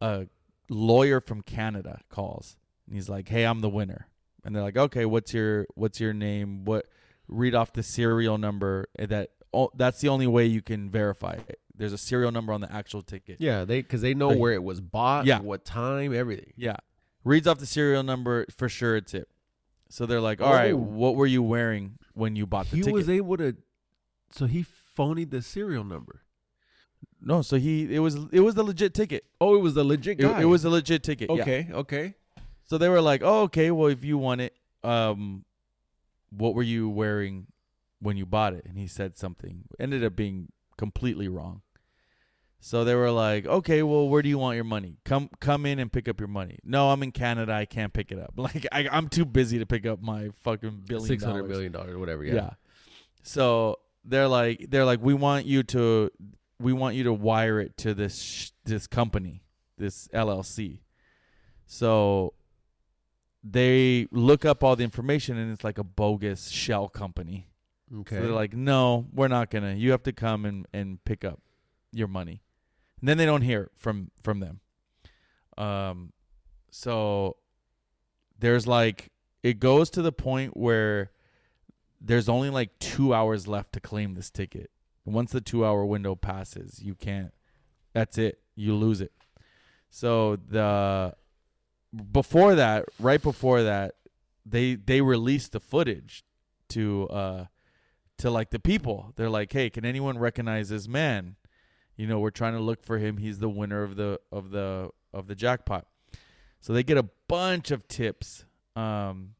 [0.00, 0.26] a
[0.68, 4.06] lawyer from canada calls and he's like hey i'm the winner
[4.44, 6.86] and they're like okay what's your what's your name what
[7.28, 11.58] read off the serial number that oh, that's the only way you can verify it
[11.74, 14.52] there's a serial number on the actual ticket Yeah, they because they know Like- where
[14.52, 15.40] it was bought, Yeah.
[15.40, 16.52] what time, everything.
[16.54, 16.76] Yeah.
[17.24, 19.26] Reads off the serial number for sure it's it.
[19.88, 20.56] So they're like, "All oh.
[20.56, 20.76] right, Oh.
[20.76, 23.56] what were you wearing when you bought the He ticket?" He was able to,
[24.30, 24.64] so he
[24.96, 26.22] phonied the serial number.
[27.20, 29.24] no, so he it was it was the legit ticket.
[29.40, 30.40] Oh, it was the legit It, guy.
[30.42, 31.30] it was a legit ticket.
[31.30, 31.42] yeah.
[31.42, 31.68] okay.
[31.72, 32.14] Okay.
[32.64, 33.70] So they were like, "Oh, okay.
[33.70, 35.44] Well, if you want it, um,
[36.30, 37.46] what were you wearing
[38.00, 39.64] when you bought it?" And he said something.
[39.78, 41.62] Ended up being completely wrong.
[42.60, 44.96] So they were like, "Okay, well, where do you want your money?
[45.04, 47.52] Come, come in and pick up your money." No, I'm in Canada.
[47.52, 48.32] I can't pick it up.
[48.36, 51.50] Like, I, I'm too busy to pick up my fucking billion Six hundred dollars.
[51.50, 52.24] million dollars, whatever.
[52.24, 52.34] Yeah.
[52.34, 52.50] Yeah.
[53.24, 56.10] So they're like, they're like, we want you to,
[56.58, 59.42] we want you to wire it to this sh- this company,
[59.78, 60.78] this LLC.
[61.66, 62.34] So
[63.42, 67.48] they look up all the information, and it's like a bogus shell company.
[68.00, 68.16] Okay.
[68.16, 69.74] So they're like, no, we're not gonna.
[69.74, 71.40] You have to come and and pick up
[71.92, 72.42] your money,
[73.00, 74.60] and then they don't hear from from them.
[75.58, 76.12] Um,
[76.70, 77.36] so
[78.38, 79.10] there's like
[79.42, 81.10] it goes to the point where
[82.04, 84.70] there's only like two hours left to claim this ticket.
[85.04, 87.32] Once the two hour window passes, you can't.
[87.92, 88.40] That's it.
[88.54, 89.12] You lose it.
[89.90, 91.14] So the
[92.12, 93.94] before that, right before that,
[94.46, 96.24] they they released the footage
[96.70, 97.44] to uh
[98.18, 99.12] to like the people.
[99.16, 101.36] They're like, "Hey, can anyone recognize this man?
[101.96, 103.18] You know, we're trying to look for him.
[103.18, 105.86] He's the winner of the of the of the jackpot."
[106.60, 108.44] So they get a bunch of tips.
[108.74, 109.34] Um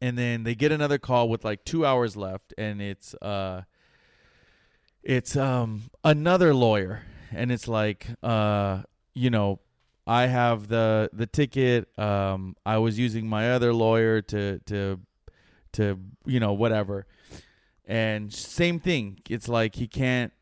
[0.00, 3.62] and then they get another call with like 2 hours left and it's uh
[5.02, 7.02] it's um another lawyer.
[7.32, 8.82] And it's like uh
[9.14, 9.60] you know
[10.06, 15.00] I have the the ticket um I was using my other lawyer to to
[15.72, 17.06] to you know whatever.
[17.84, 19.20] And same thing.
[19.30, 20.32] It's like he can't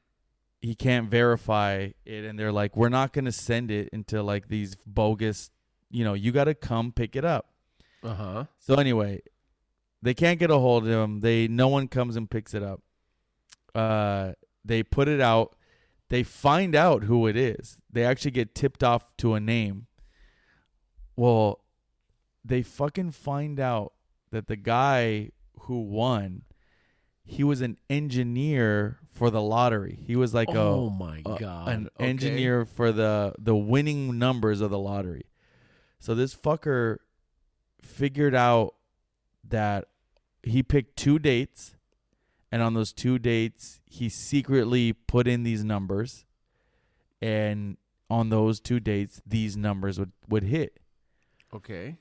[0.62, 4.48] he can't verify it and they're like we're not going to send it until like
[4.48, 5.50] these bogus
[5.90, 7.50] you know you got to come pick it up.
[8.02, 8.44] Uh huh.
[8.59, 9.20] so anyway
[10.05, 12.80] they can't get a hold of him they no one comes and picks it up
[13.74, 14.32] uh
[14.64, 15.57] they put it out
[16.11, 19.86] they find out who it is they actually get tipped off to a name
[21.16, 21.61] well
[22.44, 23.92] they fucking find out
[24.30, 25.30] that the guy
[25.61, 26.42] who won
[27.26, 29.98] he was an engineer for the lottery.
[30.07, 32.07] He was like oh a, my a- god, an Okay.
[32.11, 35.24] engineer for the the winning numbers of the lottery.
[36.00, 36.98] So this fucker
[37.80, 38.74] figured out
[39.48, 39.86] that
[40.47, 41.76] he picked two dates
[42.53, 46.24] and on those two dates he secretly put in these numbers
[47.20, 47.76] and
[48.11, 50.78] on those two dates these numbers would would hit.
[51.53, 51.99] Okay.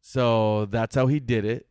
[0.00, 1.66] So that's how he did it.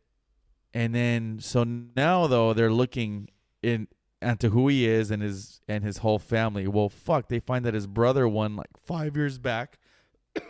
[0.74, 3.28] And then so now though they're looking
[3.62, 3.88] in
[4.20, 6.66] into who he is and his and his whole family.
[6.66, 9.78] Well, fuck, they find that his brother won like 5 years back.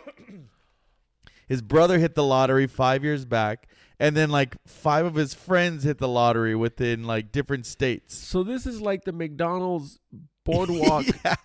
[1.47, 3.67] his brother hit the lottery 5 years back
[3.99, 8.15] and then like 5 of his friends hit the lottery within like different states.
[8.15, 9.99] So this is like the McDonald's
[10.43, 11.35] boardwalk yeah.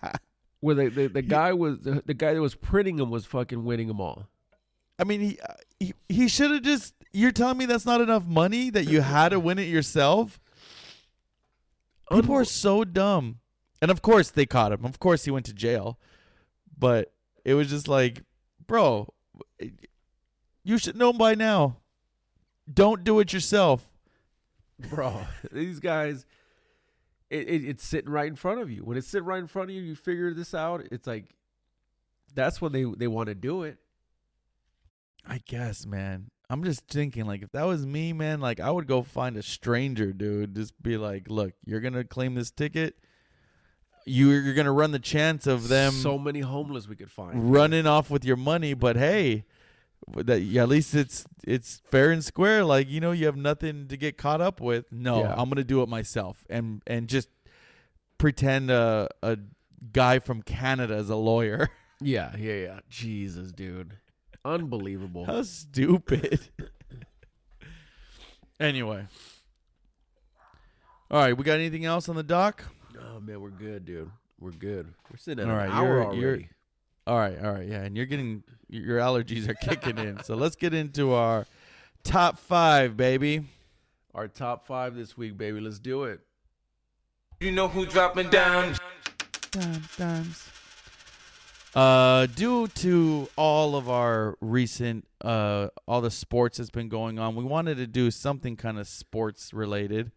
[0.59, 3.63] where the, the, the guy was the, the guy that was printing them was fucking
[3.63, 4.27] winning them all.
[4.99, 5.39] I mean, he
[5.79, 6.93] he, he should have just.
[7.11, 10.39] You're telling me that's not enough money that you had to win it yourself?
[12.11, 13.39] People are so dumb.
[13.81, 14.85] And of course they caught him.
[14.85, 15.99] Of course he went to jail.
[16.77, 17.11] But
[17.43, 18.23] it was just like,
[18.65, 19.13] bro,
[19.59, 19.69] eh,
[20.63, 21.77] you should know by now.
[22.71, 23.89] Don't do it yourself.
[24.89, 25.21] bro.
[25.51, 26.25] These guys,
[27.29, 28.83] it, it, it's sitting right in front of you.
[28.83, 30.85] When it's sitting right in front of you, you figure this out.
[30.91, 31.25] It's like
[32.33, 33.77] that's when they they want to do it.
[35.25, 36.29] I guess, man.
[36.49, 39.41] I'm just thinking, like, if that was me, man, like, I would go find a
[39.41, 40.55] stranger, dude.
[40.55, 42.95] Just be like, look, you're gonna claim this ticket.
[44.05, 47.51] You, you're gonna run the chance of them so many homeless we could find.
[47.53, 49.45] running off with your money, but hey,
[50.15, 52.63] that yeah, at least it's it's fair and square.
[52.63, 54.91] Like, you know, you have nothing to get caught up with.
[54.91, 55.35] No, Yeah.
[55.37, 57.29] I'm gonna do it myself and and just
[58.17, 59.37] pretend a a
[59.91, 61.69] guy from Canada is a lawyer.
[62.01, 62.79] Yeah, yeah, yeah.
[62.89, 63.93] Jesus, dude,
[64.43, 65.23] unbelievable.
[65.25, 66.49] How stupid.
[68.59, 69.07] anyway.
[71.09, 72.63] All right, we got anything else on the dock?
[72.99, 74.11] Oh man, we're good, dude.
[74.39, 74.93] We're good.
[75.09, 76.21] We're sitting at All an right, hour you're- already.
[76.21, 76.49] you're-
[77.05, 80.23] All right, all right, yeah, and you're getting your allergies are kicking in.
[80.23, 81.45] So let's get into our
[82.03, 83.43] top 5, baby.
[84.15, 85.59] Our top five this week, baby.
[85.59, 86.19] Let's do it.
[87.39, 88.75] You know who dropping down?
[89.51, 90.49] Times, times.
[91.75, 97.35] Uh, due to all of our recent, uh, all the sports that's been going on,
[97.35, 100.11] we wanted to do something kind of sports related.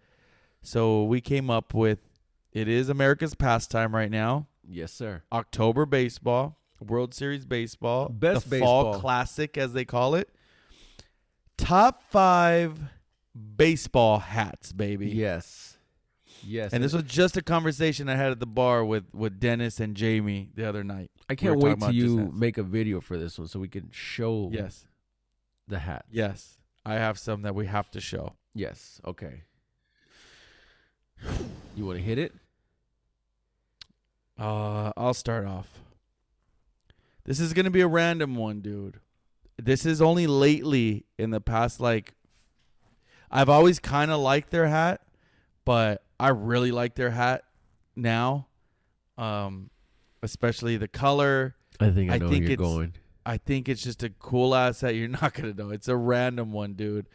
[0.60, 2.00] So we came up with
[2.52, 4.46] it is America's pastime right now.
[4.68, 5.22] Yes, sir.
[5.32, 10.28] October baseball, World Series baseball, Best the fall classic as they call it.
[11.56, 12.78] Top five
[13.56, 15.08] baseball hats, baby.
[15.08, 15.78] Yes.
[16.44, 16.72] Yes.
[16.72, 19.96] And this was just a conversation I had at the bar with with Dennis and
[19.96, 21.10] Jamie the other night.
[21.28, 24.50] I can't wait till you make a video for this one so we can show
[24.52, 24.86] Yes.
[25.66, 26.04] the hat.
[26.10, 26.58] Yes.
[26.84, 28.34] I have some that we have to show.
[28.54, 29.00] Yes.
[29.04, 29.42] Okay.
[31.74, 32.32] You want to hit it?
[34.38, 35.80] Uh, I'll start off.
[37.26, 39.00] This is gonna be a random one, dude.
[39.58, 42.14] This is only lately in the past, like
[43.30, 45.00] I've always kind of liked their hat,
[45.64, 47.42] but I really like their hat
[47.94, 48.46] now.
[49.18, 49.70] Um,
[50.22, 51.56] especially the color.
[51.80, 52.92] I think I I know think where you're it's- going.
[53.28, 54.94] I think it's just a cool ass hat.
[54.94, 55.70] You're not gonna know.
[55.70, 57.06] It's a random one, dude.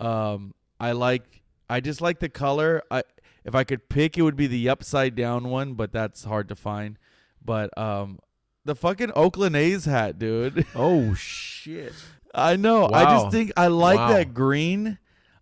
[0.00, 1.42] Um, I like.
[1.70, 2.82] I just like the color.
[2.90, 3.02] I
[3.44, 6.54] if I could pick, it would be the upside down one, but that's hard to
[6.56, 6.98] find.
[7.42, 8.18] But um,
[8.66, 10.66] the fucking Oakland A's hat, dude.
[10.74, 11.92] Oh shit!
[12.34, 12.88] I know.
[12.92, 14.08] I just think I like Wow.
[14.12, 14.98] that green.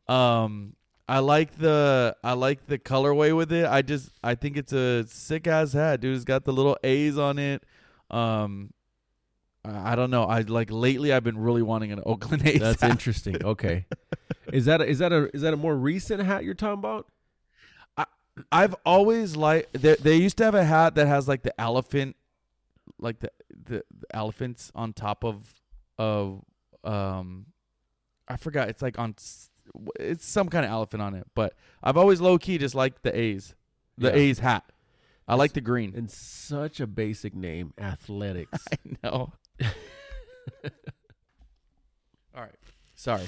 [0.07, 0.77] Um,
[1.09, 3.67] I like the I like the colorway with it.
[3.67, 6.15] I just I think it's a sick ass hat, dude.
[6.17, 7.63] It's got the little A's on it.
[8.11, 8.73] Um,
[9.65, 10.25] I don't know.
[10.25, 11.13] I like lately.
[11.13, 12.61] I've been really wanting an Oakland A's.
[12.61, 12.91] That's hat.
[12.91, 13.43] interesting.
[13.45, 13.87] Okay,
[14.53, 17.07] is that a, is that a is that a more recent hat you're talking about?
[17.97, 18.05] I
[18.53, 22.15] I've always like they, they used to have a hat that has like the elephant,
[23.05, 25.61] like the, the the elephants on top of
[25.99, 26.43] of
[26.83, 27.47] um,
[28.27, 28.69] I forgot.
[28.69, 29.15] It's like on
[30.01, 31.27] it's some kind of elephant on it.
[31.35, 33.55] But I've always low key just liked the A's,
[33.97, 34.15] the Yeah.
[34.17, 34.65] A's hat.
[35.27, 35.95] I like the green.
[35.97, 38.59] And such a basic name, athletics.
[38.73, 39.33] I know.
[42.35, 42.55] All right.
[42.95, 43.27] Sorry.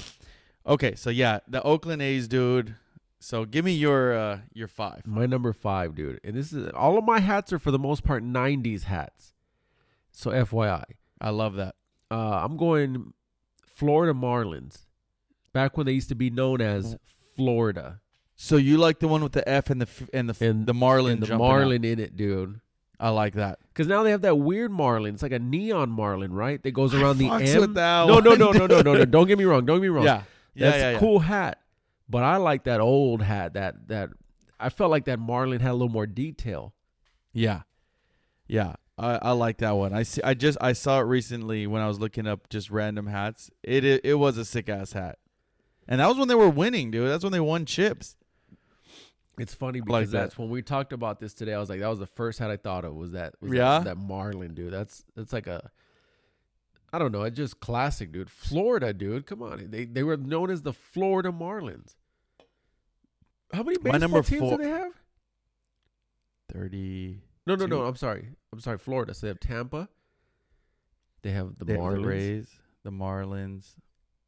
[0.66, 2.74] Okay, so yeah, the Oakland A's, dude.
[3.20, 5.06] So give me your uh your five.
[5.06, 6.20] my number five, dude.
[6.22, 9.32] And this is all of my hats are for the most part '90s hats.
[10.18, 10.82] So FYI,
[11.20, 11.74] I love that.
[12.10, 13.12] uh, I'm going
[13.66, 14.86] Florida Marlins.
[15.52, 16.96] Back when they used to be known as
[17.36, 18.00] Florida,
[18.34, 20.64] So you like the one with the F and the f- and the f- And-
[20.66, 21.48] the Marlin and the jumping out.
[21.50, 22.60] Marlin in it, dude.
[22.98, 23.58] I like that.
[23.68, 25.12] Because now they have that weird Marlin.
[25.14, 26.62] It's like a neon Marlin, right?
[26.62, 27.60] That goes I around the fucks M.
[27.60, 29.04] with that no, no, one, no, no, no, no, no.
[29.04, 29.66] Don't get me wrong.
[29.66, 30.04] Don't get me wrong.
[30.06, 30.22] Yeah.
[30.54, 30.98] Yeah, That's yeah, a yeah.
[30.98, 31.60] cool hat.
[32.08, 33.52] But I like that old hat.
[33.54, 34.10] That that
[34.58, 36.72] I felt like that Marlin had a little more detail.
[37.34, 37.62] Yeah,
[38.46, 38.76] yeah.
[38.98, 39.92] I, I like that one.
[39.92, 40.22] I see.
[40.22, 43.50] I just I saw it recently when I was looking up just random hats.
[43.62, 45.18] It it, it was a sick ass hat,
[45.86, 47.08] and that was when they were winning, dude.
[47.10, 48.16] That's when they won chips.
[49.38, 50.18] It's funny because Like that.
[50.18, 51.52] that's when we talked about this today.
[51.52, 53.56] I was like, that was the first hat I thought of was that was that-
[53.58, 53.78] Yeah?
[53.80, 54.72] that, Marlin dude.
[54.72, 55.70] That's that's like a
[56.90, 58.30] I don't know, it's just classic, dude.
[58.30, 59.26] Florida, dude.
[59.26, 59.66] Come on.
[59.70, 61.96] They they were known as the Florida Marlins.
[63.52, 64.92] How many My baseball number teams four- do they have?
[66.50, 67.20] Thirty.
[67.46, 67.82] No, no, no.
[67.84, 68.28] I'm sorry.
[68.52, 68.78] I'm sorry.
[68.78, 69.14] Florida.
[69.14, 69.88] So they have Tampa.
[71.22, 72.00] They have the They have Marlins.
[72.02, 72.48] the Rays,
[72.84, 73.74] the Marlins.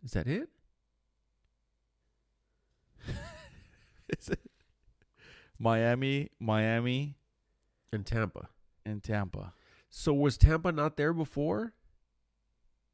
[0.05, 0.49] Is that it?
[4.19, 4.41] Is it
[5.59, 7.17] Miami, Miami,
[7.93, 8.49] And Tampa.
[8.85, 9.53] and Tampa?
[9.91, 11.73] So was Tampa not there before?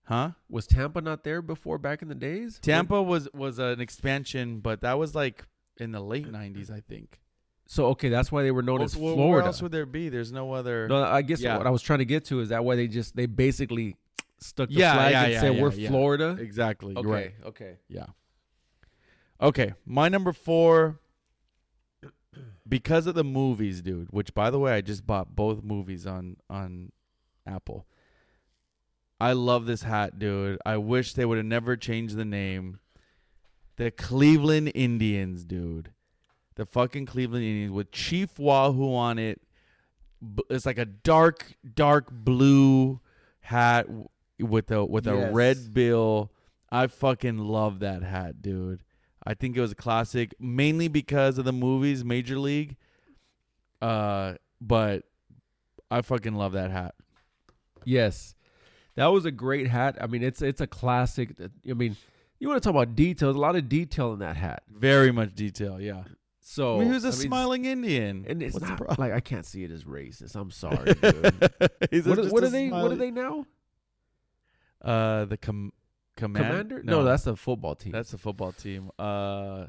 [0.05, 0.33] Huh?
[0.49, 2.59] Was Tampa not there before back in the days?
[2.61, 5.47] Tampa was was an expansion, but that was like
[5.79, 7.21] in the late '90s, I think.
[7.67, 9.23] So okay, that's why they were known Well, as Florida.
[9.23, 10.09] Where else would there be?
[10.11, 10.87] There's no other.
[10.89, 11.57] No, I guess Yeah.
[11.57, 13.97] what I was trying to get to is that why they just they basically
[14.39, 15.89] stuck the Yeah, flag yeah, and said yeah, we're yeah.
[15.89, 16.37] Florida.
[16.39, 16.95] exactly.
[16.97, 17.35] Okay, right.
[17.47, 17.77] okay.
[17.89, 18.07] Yeah.
[19.41, 21.01] Okay, my number four.
[22.67, 24.09] Because of the movies, dude.
[24.11, 26.93] Which, by the way, I just bought both movies on on
[27.47, 27.87] Apple.
[29.21, 30.59] I love this hat, dude.
[30.67, 32.81] I wish they would have never changed the name.
[33.77, 35.91] The Cleveland Indians, dude.
[36.57, 39.41] The fucking Cleveland Indians with Chief Wahoo on it.
[40.49, 43.01] It's like a dark, dark blue
[43.41, 43.87] hat
[44.39, 45.35] with a with a Yes.
[45.35, 46.31] red bill.
[46.71, 48.83] I fucking love that hat, dude.
[49.27, 52.77] I think it was a classic, mainly because of the movies, Major League.
[53.83, 55.05] Uh, but
[55.91, 56.95] I fucking love that hat.
[57.85, 58.35] Yes,
[58.95, 59.99] that was a great hat.
[60.01, 61.31] I mean, it's it's a classic.
[61.69, 61.97] I mean,
[62.39, 63.37] you want to talk about details?
[63.37, 64.63] A lot of detail in that hat.
[64.71, 66.05] Very much detail, yeah.
[66.47, 69.13] So I mean, he was a I mean, smiling Indian, and it's What's not like
[69.13, 70.35] I can't see it as racist.
[70.37, 72.05] I'm sorry, dude.
[72.07, 72.69] What, are- what are they?
[72.69, 73.47] What are they now?
[74.83, 75.73] Uh, the com-
[76.17, 76.83] command- Commander?
[76.83, 77.93] No, that's the football team.
[77.93, 78.91] that's the football team.
[78.99, 79.67] Uh,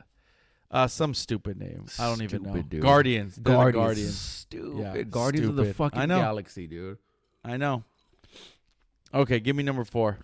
[0.70, 1.86] uh, some stupid name.
[1.98, 2.62] I don't even know.
[2.62, 2.82] Dude.
[2.82, 3.38] Guardians.
[3.38, 3.86] They're Guardians.
[3.86, 4.18] Guardians.
[4.20, 4.78] Stupid.
[4.80, 6.98] Yeah, Guardians of the fucking galaxy, dude.
[7.46, 7.86] I know.
[9.14, 10.18] Okay, give me number four.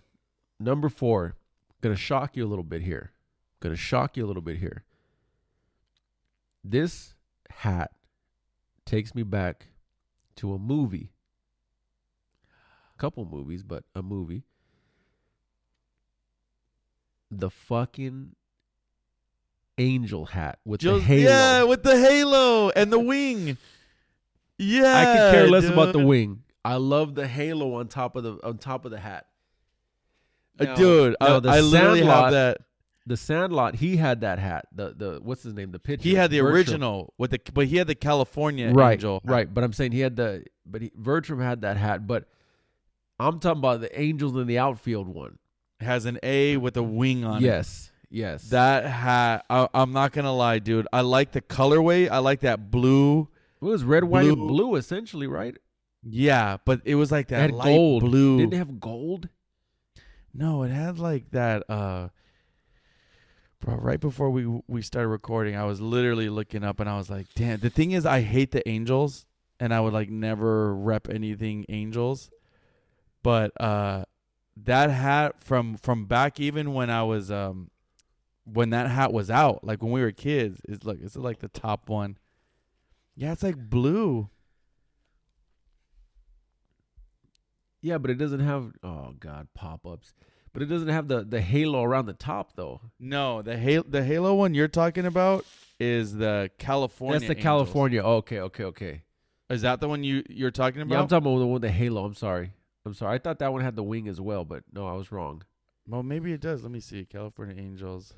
[0.60, 1.36] Number four,
[1.80, 3.12] gonna shock you a little bit here.
[3.62, 4.84] Gonna shock you a little bit here.
[6.64, 7.16] This
[7.50, 7.92] hat
[8.86, 9.68] takes me back
[10.38, 11.12] to a movie.
[12.96, 14.44] A couple movies, but a movie.
[17.32, 18.36] The fucking
[19.78, 21.24] angel hat with Just- the halo.
[21.30, 23.58] Yeah, with the halo and the wing.
[24.58, 26.44] Yeah, I could care less about the wing.
[26.64, 29.26] I love the halo on top of the on top of the hat.
[30.60, 31.16] Now- dude.
[31.20, 32.58] I, I literally have that.
[33.08, 34.66] The Sandlot, he had that hat.
[34.76, 35.72] The the what's his name?
[35.72, 36.04] The pitcher.
[36.04, 36.56] He had the Bertram.
[36.56, 39.22] original with the, but he had the California right, angel.
[39.24, 39.52] right.
[39.52, 42.06] But I'm saying he had the, but he, Bertram had that hat.
[42.06, 42.26] But
[43.20, 45.40] I'm talking about the Angels in the outfield one.
[45.80, 47.48] Has an A with a wing on it.
[47.48, 48.50] Yes, yes.
[48.50, 50.88] That hat, I, I'm not gonna lie, dude.
[50.94, 52.08] I like the colorway.
[52.08, 53.30] I like that blue.
[53.60, 55.58] it was red, white, and blue- blue essentially, right?
[56.04, 58.04] Yeah, but it was like It that had light gold.
[58.04, 58.38] blue.
[58.38, 59.28] Didn't it have gold?
[60.36, 61.68] No, it had like that.
[61.68, 62.10] uh
[63.62, 67.12] Bro, right before we we started recording, I was literally looking up and I was
[67.12, 69.28] like, "Damn!" The thing is, I hate the Angels,
[69.60, 72.32] and I would like never rep anything Angels.
[73.22, 74.06] But uh
[74.58, 77.70] that hat from from back even when I was um
[78.46, 81.48] when that hat was out, like when we were kids, is look, it's like the
[81.48, 82.18] top one.
[83.16, 84.30] Yeah, it's like blue.
[87.82, 88.74] Yeah, but it doesn't have.
[88.84, 90.14] Oh God, pop ups.
[90.54, 92.82] But it doesn't have the the halo around the top though.
[93.00, 95.46] No, the halo the Halo one you're talking about
[95.80, 97.20] is the California.
[97.20, 97.44] That's the Angels.
[97.44, 98.04] California.
[98.04, 99.02] Okay, okay, okay.
[99.50, 100.96] Is that the one you you're talking about?
[100.96, 102.04] Yeah, I'm talking about the one with the halo.
[102.06, 102.52] I'm sorry.
[102.86, 103.16] I'm sorry.
[103.16, 105.44] I thought that one had the wing as well, but no, I was wrong.
[105.88, 106.64] well, maybe it does.
[106.64, 107.06] Let me see.
[107.06, 108.14] California Angels.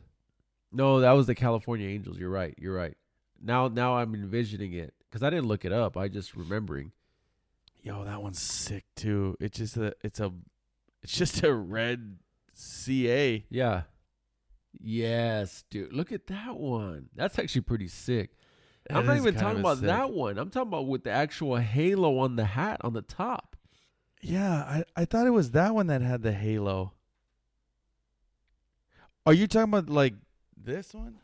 [0.71, 2.17] No, that was the California Angels.
[2.17, 2.55] You're right.
[2.57, 2.97] You're right.
[3.41, 5.97] Now, now I'm envisioning it because I didn't look it up.
[5.97, 6.93] I just remembering.
[7.81, 9.35] Yo, that one's sick too.
[9.39, 10.31] It's just a it's a
[11.03, 12.17] it's just a red
[12.53, 13.45] CA.
[13.49, 13.83] Yeah.
[14.79, 15.93] Yes, dude.
[15.93, 17.09] Look at that one.
[17.15, 18.31] That's actually pretty sick.
[18.89, 20.37] I'm not even talking about sick- that one.
[20.37, 23.55] I'm talking about with the actual halo on the hat on the top.
[24.21, 26.93] Yeah, I I thought it was that one that had the halo.
[29.25, 30.15] Are you talking about like
[30.57, 31.19] this one?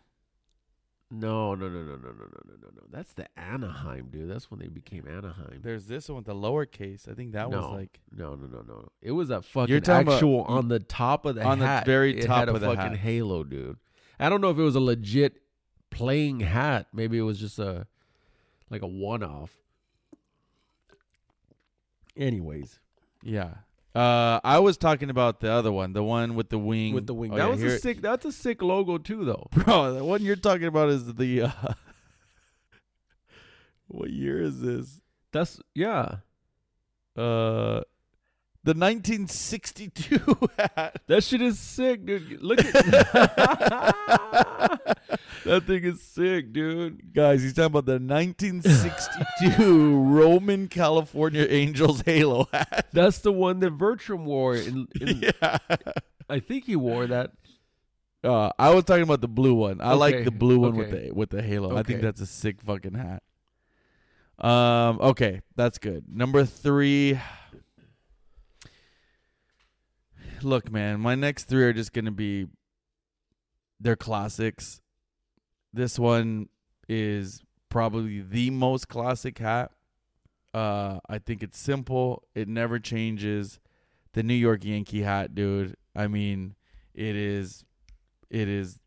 [1.12, 2.82] No, no, no, no, no, no, no, no, no, no.
[2.92, 4.30] That's the Anaheim, dude.
[4.30, 5.60] That's when they became Anaheim.
[5.64, 7.10] There's this one the lowercase.
[7.10, 8.90] I think that no, was like no, no, no, no.
[9.02, 11.86] It was a fucking talking about- actual on the top of the on the hat.
[11.88, 12.98] very it top had a of the fucking hat.
[13.00, 13.78] halo, dude.
[14.20, 15.42] I don't know if it was a legit
[15.90, 16.88] playing hat.
[16.94, 17.88] Maybe it was just a
[18.70, 19.56] like a one off.
[22.16, 22.80] Anyways,
[23.24, 23.54] Yeah.
[23.96, 26.94] Uh, I was talking about the other one, the one with the wing.
[26.94, 28.02] with the wing, Oh, that yeah, was a sick.
[28.02, 29.48] That's a sick logo too, though.
[29.52, 31.42] Bro, the one you're talking about is the.
[31.44, 31.52] Uh,
[33.88, 35.02] what year is this?
[35.32, 36.18] That's yeah.
[37.18, 37.82] Uh,
[38.64, 40.20] the 1962
[40.60, 41.02] hat.
[41.08, 42.42] That shit is sick, dude.
[42.44, 42.76] Look at
[45.46, 47.14] that thing is sick, dude.
[47.14, 52.88] Guys, he's talking about the 1962 Roman California Angels halo hat.
[52.92, 54.56] That's the one that Bertram wore.
[54.56, 55.58] In, in, yeah.
[56.30, 57.32] I think he wore that.
[58.24, 59.80] Uh, I was talking about the blue one.
[59.82, 61.78] I like the blue one with the with the halo.
[61.78, 63.24] I think that's a sick fucking hat.
[64.38, 65.00] Um.
[65.02, 66.06] Okay, that's good.
[66.08, 67.20] Number three.
[70.42, 72.48] Look, man, my next three are just gonna be.
[73.80, 74.82] They're classics.
[75.74, 76.50] This one
[76.88, 79.72] is probably the most classic hat.
[80.54, 82.24] Uh, I think it's simple.
[82.34, 83.60] It never changes.
[84.14, 85.76] The New York Yankee hat, dude.
[85.96, 86.56] I mean,
[86.96, 87.66] it is,
[88.30, 88.80] it is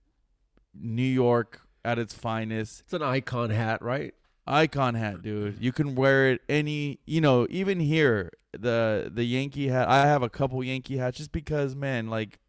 [0.74, 2.80] New York at its finest.
[2.80, 4.14] It's an icon hat, right?
[4.47, 5.59] Icon hat, dude.
[5.61, 9.89] You can wear it any, you know, even here, the the Yankee hat.
[9.89, 12.41] I have a couple Yankee hats just because, man, like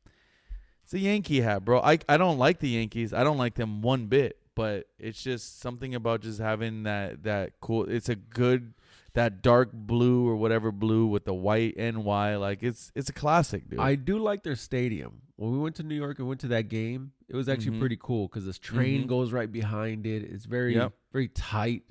[0.84, 1.80] it's a Yankee hat, bro.
[1.82, 3.14] I I don't like the Yankees.
[3.14, 7.60] I don't like them one bit, but it's just something about just having that that
[7.62, 7.90] cool.
[7.90, 8.74] It's a good
[9.14, 12.36] that dark blue or whatever blue with the white NY.
[12.38, 13.80] Like it's it's a classic, dude.
[13.80, 15.22] I do like their stadium.
[15.36, 17.80] When we went to New York and went to that game, it was actually Mhm.
[17.80, 19.08] pretty cool because this train Mhm.
[19.08, 20.24] goes right behind it.
[20.24, 20.94] It's very, Yep.
[21.12, 21.84] very tight.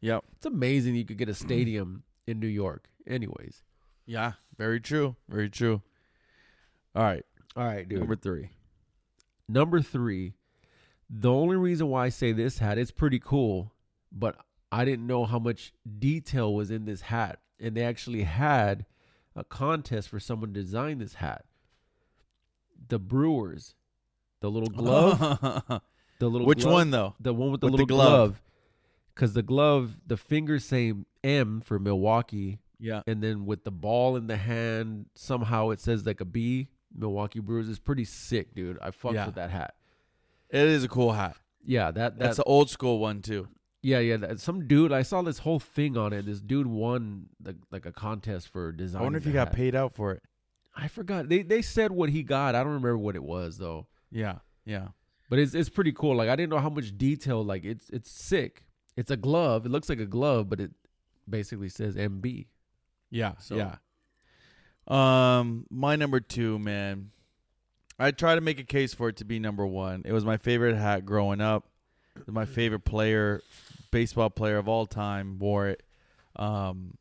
[0.00, 0.24] yep.
[0.36, 2.88] It's amazing you could get a stadium in New York.
[3.06, 3.62] Anyways,
[4.04, 4.32] Yeah.
[4.58, 5.16] Very true.
[5.28, 5.82] Very true.
[6.94, 7.24] All right.
[7.56, 7.98] All right, dude.
[8.00, 8.50] Number three.
[9.48, 10.34] Number three,
[11.08, 13.72] the only reason why I say this hat, it's pretty cool,
[14.10, 14.36] but
[14.72, 17.38] I didn't know how much detail was in this hat.
[17.60, 18.84] And they actually had
[19.34, 21.44] a contest for someone to design this hat.
[22.88, 23.74] The Brewers,
[24.40, 25.18] the little glove,
[26.18, 27.14] the little Which glove- one though?
[27.20, 28.08] The one with the With little glove.
[28.08, 28.42] glove.
[29.14, 30.92] Because the glove, the fingers say
[31.24, 33.02] M for Milwaukee, Yeah.
[33.06, 36.68] and then with the ball in the hand, somehow it says like a B.
[36.96, 38.78] Milwaukee Brewers is pretty sick, dude.
[38.80, 39.26] I fucked Yeah.
[39.26, 39.74] with that hat.
[40.50, 41.36] It is a cool hat.
[41.64, 43.48] Yeah, that That's that the old school one too.
[43.82, 44.16] yeah yeah.
[44.16, 46.26] That, some dude I saw this whole thing on it.
[46.26, 49.00] This dude won the, like a contest for design.
[49.00, 50.22] I wonder if he got paid out for it.
[50.74, 51.28] I forgot.
[51.28, 52.54] They they said what he got.
[52.54, 53.86] I don't remember what it was though.
[54.12, 54.38] Yeah.
[54.64, 54.88] Yeah.
[55.28, 56.14] But it's it's pretty cool.
[56.14, 57.44] Like I didn't know how much detail.
[57.44, 58.62] Like it's it's sick.
[58.96, 59.66] It's a glove.
[59.66, 60.70] It looks like a glove, but it
[61.28, 62.46] basically says MB.
[63.10, 63.32] Yeah.
[63.38, 63.76] So- yeah.
[64.86, 67.10] Um, my number two, man.
[67.98, 70.02] I try to make a case for it to be number one.
[70.04, 71.66] It was my favorite hat growing up.
[72.26, 73.42] My favorite player,
[73.90, 75.82] baseball player of all time, wore it.
[76.36, 76.96] Um,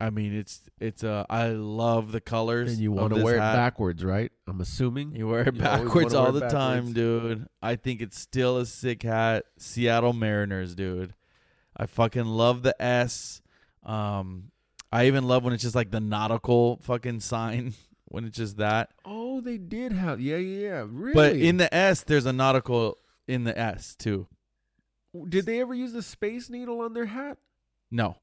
[0.00, 2.72] I mean, it's it's uh, I love the colors.
[2.72, 4.32] And you want to wear it backwards, right?
[4.48, 5.14] I'm assuming.
[5.14, 7.46] You wear it You backwards all the it time, dude.
[7.62, 9.44] I think it's still a sick hat.
[9.58, 11.14] Seattle Mariners, dude.
[11.76, 13.42] I fucking love the S.
[13.84, 14.49] Um,
[14.92, 17.74] I even love when it's just like the nautical fucking sign
[18.06, 18.90] when it's just that.
[19.04, 20.20] Oh, they did have.
[20.20, 20.86] Yeah, yeah, yeah.
[20.88, 21.14] Really?
[21.14, 24.26] But in the S, there's a nautical in the S too.
[25.28, 27.38] did they ever use the space needle on their hat?
[27.90, 28.16] No,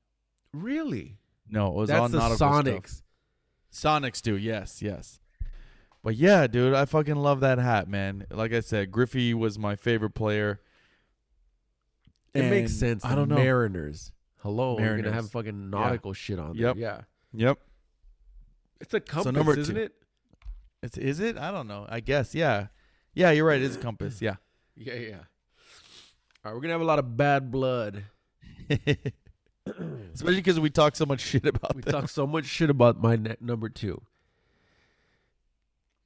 [0.54, 1.18] Really?
[1.50, 2.90] no, it was all That's the nautical Sonics.
[2.90, 3.04] stuff.
[4.02, 5.20] Sonics do, yes, yes.
[6.04, 8.26] But yeah, dude, I fucking love that hat, man.
[8.32, 10.62] Like I said, Griffey was my favorite player.
[12.34, 13.06] It makes And sense.
[13.06, 13.36] I don't know.
[13.36, 14.12] Mariners.
[14.38, 16.68] Hello, we're gonna have fucking nautical shit on there.
[16.68, 16.76] Yep.
[16.78, 17.02] Yeah,
[17.34, 17.60] Yep.
[18.82, 19.82] it's a compass, number isn't two.
[19.82, 19.94] it?
[20.84, 21.38] It's, is it?
[21.38, 21.86] I don't know.
[21.90, 22.36] I guess.
[22.36, 22.68] Yeah.
[23.14, 23.62] Yeah, you're right.
[23.62, 24.22] It's a compass.
[24.22, 24.36] Yeah.
[24.80, 25.16] Yeah, yeah.
[26.46, 28.04] All right, we're gonna have a lot of bad blood.
[30.14, 31.94] Especially because we talk so much shit about We them.
[31.94, 34.00] talk so much shit about my ne- number two.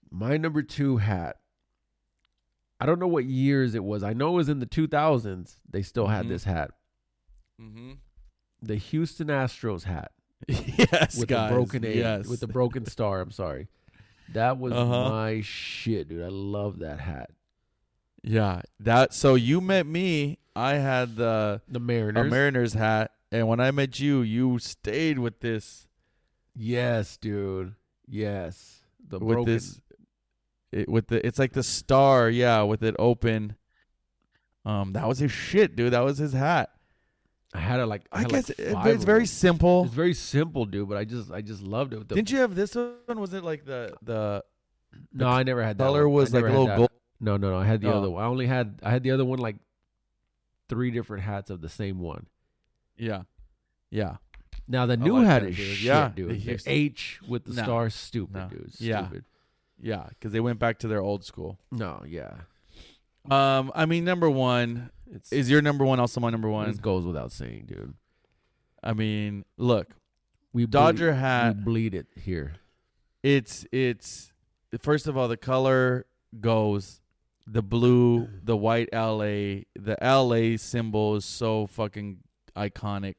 [0.10, 1.36] My number two hat.
[2.80, 4.04] I don't know what years it was.
[4.04, 5.58] I know it was in the 2000s.
[5.70, 6.30] They still had Mhm.
[6.30, 6.72] this hat.
[7.62, 7.92] mm-hmm.
[8.62, 10.12] The Houston Astros hat
[10.48, 11.50] yes, with guys.
[11.50, 12.28] the broken A, Yes.
[12.28, 13.22] with the broken star.
[13.22, 13.68] I'm sorry.
[14.34, 15.10] That was Uh-huh.
[15.10, 16.24] my shit, dude.
[16.24, 17.32] I love that hat.
[18.24, 18.62] yeah.
[18.80, 19.14] That.
[19.14, 20.38] So you met me.
[20.56, 22.30] I had the The a Mariners.
[22.32, 25.88] Mariners hat, and when I met you, you stayed with this
[26.56, 27.76] yes, dude.
[28.08, 28.82] Yes.
[29.08, 29.82] The with broken this
[30.72, 33.56] it, with the it's like the star, yeah, with it open.
[34.66, 35.94] Um, that was his shit, dude.
[35.94, 36.70] That was his hat.
[37.54, 39.26] I had it like I, I, guess like it- five it's very them.
[39.28, 39.84] simple.
[39.86, 42.08] It's very simple, dude, but I just I just loved it.
[42.08, 43.20] The, Didn't you have this one?
[43.20, 44.44] Was it like the the
[45.14, 45.84] No, I never had that.
[45.84, 46.16] color one.
[46.22, 46.90] Was like a little gold?
[47.20, 47.58] No, no, no.
[47.58, 47.98] I had the Oh.
[48.00, 48.24] other one.
[48.24, 49.58] I only had I had the other one like
[50.70, 52.28] three different hats of the same one.
[52.98, 53.24] Yeah.
[53.90, 54.18] Yeah.
[54.68, 55.66] Now the I new like hat that, is dude.
[55.78, 56.30] shit, Yeah, dude.
[56.42, 57.64] the The H with the No.
[57.64, 58.48] star, stupid, No.
[58.48, 58.72] dude.
[58.80, 59.06] Yeah.
[59.08, 59.26] Stupid.
[59.82, 60.06] Yeah.
[60.10, 61.60] Because they went back to their old school.
[61.72, 62.32] No, yeah.
[63.30, 66.68] Um, I mean, number one It's is your number one also my number one?
[66.68, 66.76] one.
[66.82, 67.94] goes without saying, dude.
[68.84, 69.90] I mean, look,
[70.54, 71.56] We Dodger bleed, hat.
[71.58, 72.54] We bleed it here.
[73.24, 74.32] It's it's
[74.80, 76.06] first of all the color
[76.40, 77.02] goes
[77.46, 82.20] the blue, the white LA, the LA symbol is so fucking
[82.56, 83.16] iconic.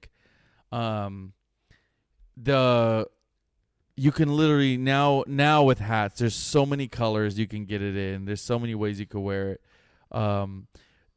[0.70, 1.35] Um
[2.36, 3.06] the
[3.94, 7.97] you can literally now now with hats there's so many colors you can get it
[7.97, 8.24] in.
[8.24, 9.60] There's so many ways you could wear it.
[10.10, 10.66] Um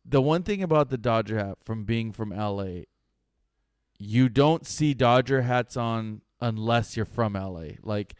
[0.07, 2.83] the one thing about the Dodger hat from being from LA
[3.97, 7.75] you don't see Dodger hats on unless you're from LA.
[7.83, 8.15] Like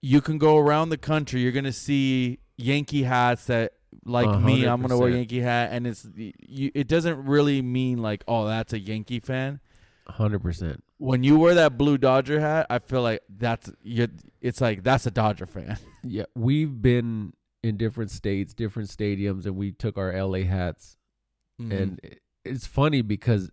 [0.00, 3.72] you can go around the country, you're gonna see Yankee hats that,
[4.04, 5.10] like A me, I'm gonna wear.
[5.10, 9.60] Yankee hat, and it's you, it doesn't really mean like, oh, that's a Yankee fan.
[10.06, 10.82] Hundred percent.
[10.98, 14.08] When you wear that blue Dodger hat, I feel like that's you.
[14.40, 15.78] It's like that's a Dodger fan.
[16.04, 20.96] Yeah, we've been in different states, different stadiums, and we took our LA hats.
[21.60, 21.72] Mm-hmm.
[21.72, 23.50] And it's funny because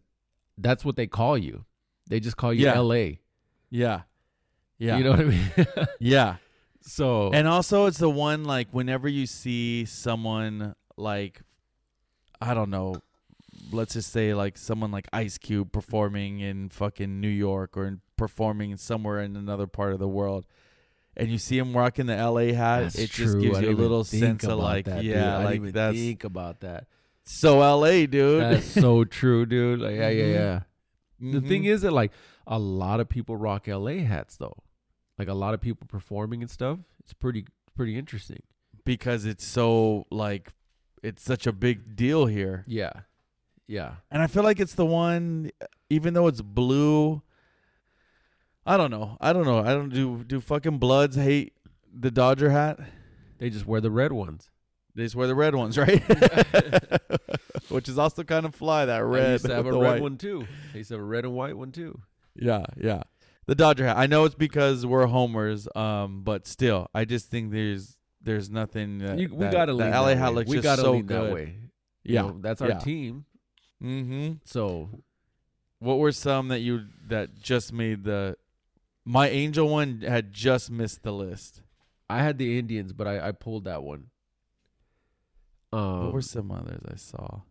[0.58, 1.66] that's what they call you.
[2.08, 2.80] They just call you Yeah.
[2.80, 2.94] LA.
[3.70, 4.02] yeah,
[4.78, 5.52] yeah, You know what I mean?
[6.00, 6.36] yeah.
[6.82, 11.42] so And also, it's the one like whenever you see someone like,
[12.40, 12.96] I don't know,
[13.72, 18.02] let's just say like someone like Ice Cube performing in fucking New York or in,
[18.18, 20.46] performing somewhere in another part of the world,
[21.18, 23.42] and you see him rocking the LA hat, that's it just true.
[23.42, 25.12] gives I you a little sense of like, that, dude.
[25.12, 26.88] yeah, I like that's think about that.
[27.24, 28.42] so LA, dude.
[28.42, 29.80] That's so true, dude.
[29.80, 30.60] Like, yeah, yeah, yeah.
[31.20, 31.48] The mm-hmm.
[31.48, 32.12] thing is that like
[32.46, 34.58] a lot of people rock LA hats though.
[35.18, 36.80] Like a lot of people performing and stuff.
[37.00, 38.42] It's pretty pretty interesting.
[38.86, 40.54] because it's so like,
[41.04, 42.64] it's such a big deal here.
[42.68, 42.94] Yeah.
[43.68, 43.96] Yeah.
[44.12, 45.52] And I feel like it's the one,
[45.90, 47.22] even though it's blue.
[48.66, 49.18] I don't know.
[49.22, 49.60] I don't know.
[49.60, 51.54] I don't do do fucking Bloods hate
[51.94, 52.80] the Dodger hat.
[53.38, 54.50] They just wear the red ones.
[54.96, 56.02] They just wear the red ones, right?
[57.70, 58.86] Which is also kind of fly.
[58.86, 59.32] That I red.
[59.34, 60.02] used to have a red white.
[60.02, 60.48] one too.
[60.74, 62.00] I used to have a red and white one too.
[62.36, 63.04] Yeah, yeah.
[63.48, 63.98] The Dodger hat.
[63.98, 69.00] I know it's because we're homers, um, but still, I just think there's there's nothing.
[69.00, 70.36] That, You, we that- gotta lean LA that hat way.
[70.36, 71.28] looks we just gotta so lean good.
[71.30, 71.56] that way.
[72.04, 72.80] You Yeah, know, that's our yeah.
[72.80, 73.26] team.
[73.84, 74.34] Mm-hmm.
[74.46, 74.90] So
[75.80, 78.38] What were some that you that just made the?
[79.06, 81.62] My angel one had just missed the list.
[82.10, 84.08] I had the Indians, but I, I pulled that one.
[85.72, 87.42] Um, what were some others I saw?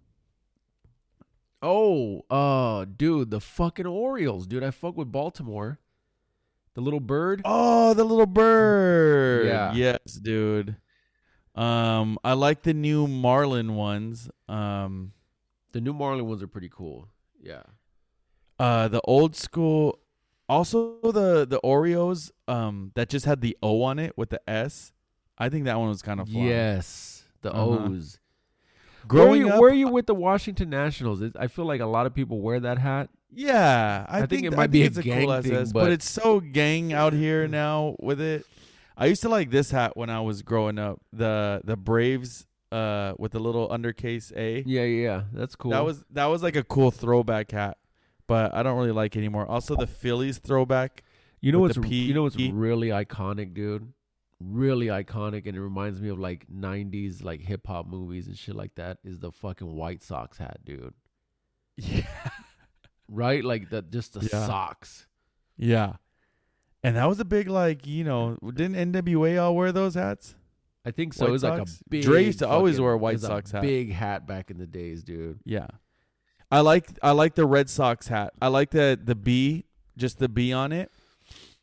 [1.63, 4.63] oh, uh, dude, the fucking Orioles, dude.
[4.63, 5.79] I fuck with Baltimore.
[6.75, 7.41] The little bird.
[7.45, 9.47] Oh, the little bird.
[9.47, 9.73] Yeah.
[9.73, 10.77] Yes, dude.
[11.55, 14.29] Um, I like the new Marlin ones.
[14.49, 15.13] Um,
[15.73, 17.09] The New Marlin ones are pretty cool.
[17.41, 17.63] Yeah.
[18.59, 20.01] uh, the old school.
[20.49, 22.31] Also, the the Orioles.
[22.47, 24.93] Um, that just had the O on it with the S.
[25.39, 26.43] I think that one was kind of fun.
[26.43, 27.87] Yes, the Uh-huh.
[27.87, 28.19] O's.
[29.07, 31.21] Growing where are you, up, where are you with the Washington Nationals?
[31.21, 33.11] It, I feel like a lot of people wear that hat.
[33.31, 35.91] Yeah, I, I think it I might be a it's gang cool thing, SS, but-
[35.91, 38.47] it's so gang out here now with it.
[38.97, 41.01] I used to like this hat when I was growing up.
[41.12, 44.62] The the Braves uh with the little undercase A.
[44.65, 45.23] Yeah, yeah, yeah.
[45.33, 45.73] That's cool.
[45.73, 47.77] That was that was like a cool throwback hat,
[48.27, 49.47] but I don't really like it anymore.
[49.47, 51.03] Also the Phillies throwback.
[51.41, 53.93] you know what's the you know what's P- really iconic, dude.
[54.41, 58.55] Really iconic, and it reminds me of like '90s like hip hop movies and shit
[58.57, 58.99] like that.
[59.05, 60.95] Is the fucking White Sox hat, dude?
[61.77, 62.03] Yeah.
[63.09, 64.47] Right, like the just the Yeah.
[64.47, 65.07] socks.
[65.57, 65.95] Yeah.
[66.83, 70.35] And that was a big like, you know, didn't NWA all wear those hats?
[70.85, 71.25] I think so.
[71.25, 71.83] White it was like a Sox?
[71.89, 72.03] big.
[72.03, 73.63] Dre used to always wear a White Sox hat.
[73.63, 75.39] Big hat back in the days, dude.
[75.45, 75.67] Yeah.
[76.51, 78.33] I like I like the Red Sox hat.
[78.41, 79.65] I like the the B,
[79.97, 80.91] just the B on it.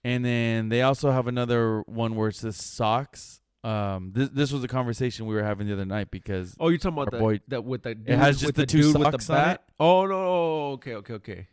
[0.03, 3.40] And then they also have another one where it says socks.
[3.64, 6.80] Um this this was a conversation we were having the other night because Oh, you're
[6.80, 9.12] talking about the, boy- that with the dude, has just the the, two dude with
[9.12, 9.64] socks the on bat?
[9.68, 9.74] it?
[9.80, 11.48] Oh no, oh, okay, okay, okay.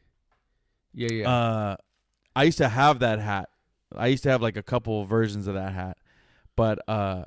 [0.94, 1.30] Yeah, yeah.
[1.30, 1.76] uh
[2.34, 3.50] I used to have that hat.
[3.94, 5.98] I used to have like a couple versions of that hat.
[6.56, 7.24] But uh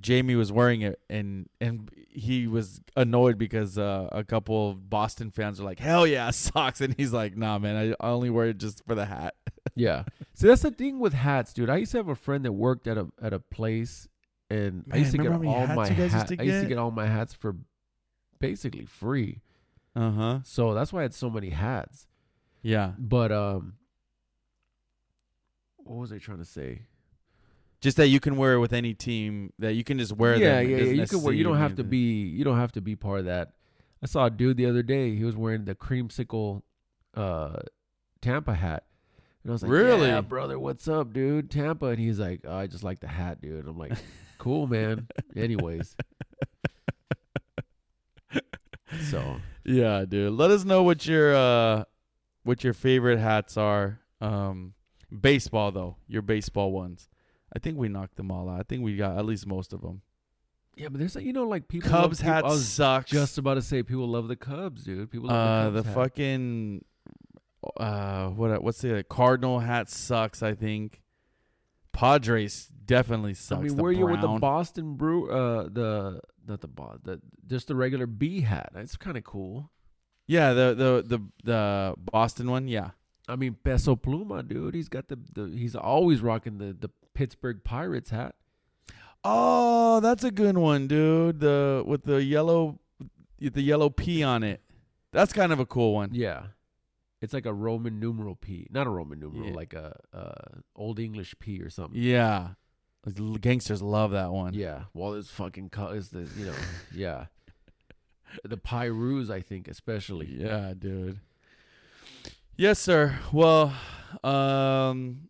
[0.00, 5.30] Jamie was wearing it and and he was annoyed because uh, a couple of Boston
[5.30, 8.46] fans are like, "Hell yeah, socks!" And he's like, "Nah, man, I I only wear
[8.48, 9.34] it just for the hat."
[9.78, 10.04] Yeah.
[10.32, 11.68] See, that's the thing with hats, dude.
[11.68, 14.08] I used to have a friend that worked at a at a place,
[14.48, 16.42] and I used to get remember how many all my you guys used hat- I
[16.44, 16.68] used to get?
[16.70, 17.56] get all my hats for
[18.40, 19.42] basically free.
[19.94, 20.38] Uh huh.
[20.44, 22.06] So that's why I had so many hats.
[22.62, 22.92] Yeah.
[22.98, 23.74] But um,
[25.76, 26.82] what was I trying to say?
[27.86, 29.52] Just that you can wear it with any team.
[29.60, 30.70] That you can just wear yeah, them.
[30.70, 30.92] Yeah, yeah.
[31.02, 31.32] You can wear.
[31.32, 32.24] You don't have to be.
[32.24, 33.52] You don't have to be part of that.
[34.02, 35.14] I saw a dude the other day.
[35.14, 36.62] He was wearing the creamsicle
[37.14, 37.60] uh,
[38.20, 38.86] Tampa hat.
[39.44, 40.08] And I was like, Really?
[40.08, 41.48] Yeah, brother, what's up, dude?
[41.48, 41.86] Tampa.
[41.86, 43.68] And he's like, oh, I just like the hat, dude.
[43.68, 43.92] I'm like,
[44.38, 45.06] cool, man.
[45.36, 45.94] Anyways.
[49.10, 50.32] So, Yeah, dude.
[50.32, 51.84] Let us know what your uh
[52.42, 54.00] what your favorite hats are.
[54.20, 54.74] Um
[55.20, 57.08] baseball though, your baseball ones.
[57.56, 58.60] I think we knocked them all out.
[58.60, 60.02] I think we got at least most of them.
[60.76, 61.88] yeah, but there's, like you know, like people.
[61.88, 63.10] Cubs love, hat was sucks.
[63.10, 65.10] just about to say people love the Cubs, dude.
[65.10, 66.84] People love uh the the fucking
[67.78, 71.00] uh what what's the Cardinal hat sucks, I think.
[71.92, 73.58] Padres definitely sucks.
[73.58, 74.28] I mean, the where you with the.
[74.38, 78.68] Boston Brew, uh, the not the Bos, the just the regular B hat.
[78.74, 79.70] That's kind of cool.
[80.26, 82.90] Yeah, the the the the Boston one, yeah.
[83.28, 84.74] I mean, Peso Pluma, dude.
[84.74, 88.34] He's got the, the he's always rocking the the Pittsburgh Pirates hat.
[89.24, 91.40] Oh, that's a good one, dude.
[91.40, 92.78] The with the yellow
[93.40, 94.60] the yellow P on it.
[95.12, 96.10] That's kind of a cool one.
[96.12, 96.42] Yeah,
[97.22, 99.54] it's like a Roman numeral P, not a Roman numeral, Yeah.
[99.54, 101.98] like a uh, Old English P or something.
[102.00, 102.50] Yeah.
[103.06, 104.52] Like, Gangsters love that one.
[104.52, 106.54] Yeah, well, it's fucking co- is the you know
[106.94, 107.26] yeah,
[108.44, 110.26] the Pirus I think especially.
[110.28, 111.20] Yeah, dude.
[112.56, 113.18] Yes, sir.
[113.32, 113.72] Well,
[114.22, 115.28] um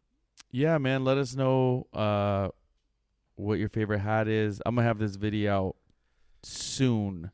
[0.57, 2.49] yeah, man, let us know uh
[3.35, 4.63] what your favorite hat is.
[4.65, 5.77] I'm going to have this video out
[6.43, 7.31] soon.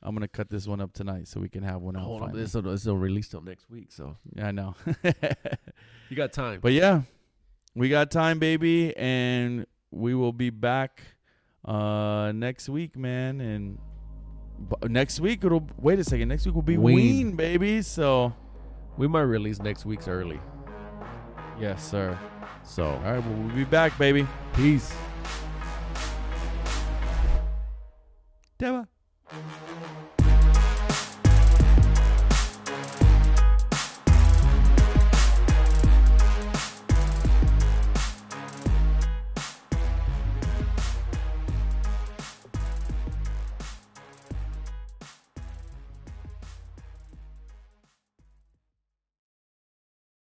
[0.00, 2.04] I'm going to cut this one up tonight so we can have one out.
[2.04, 4.76] Hold on, this will, this will release till next week, so Yeah, I know.
[6.08, 6.60] you got time.
[6.62, 7.02] But yeah,
[7.74, 11.02] we got time, baby, and we will be back
[11.64, 13.40] uh next week, man.
[13.40, 13.78] And
[14.68, 16.28] b- next week it'll wait a second.
[16.28, 16.94] Next week will be Ween.
[16.94, 17.82] Ween, baby.
[17.82, 18.32] So
[18.96, 20.38] we might release next week's early.
[21.58, 22.16] yes, sir.
[22.62, 24.26] So All right, well, we'll be back, baby.
[24.54, 24.94] peace.
[28.58, 28.86] Deba.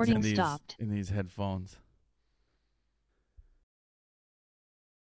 [0.00, 0.76] Recording in these, stopped.
[0.80, 1.76] in these headphones.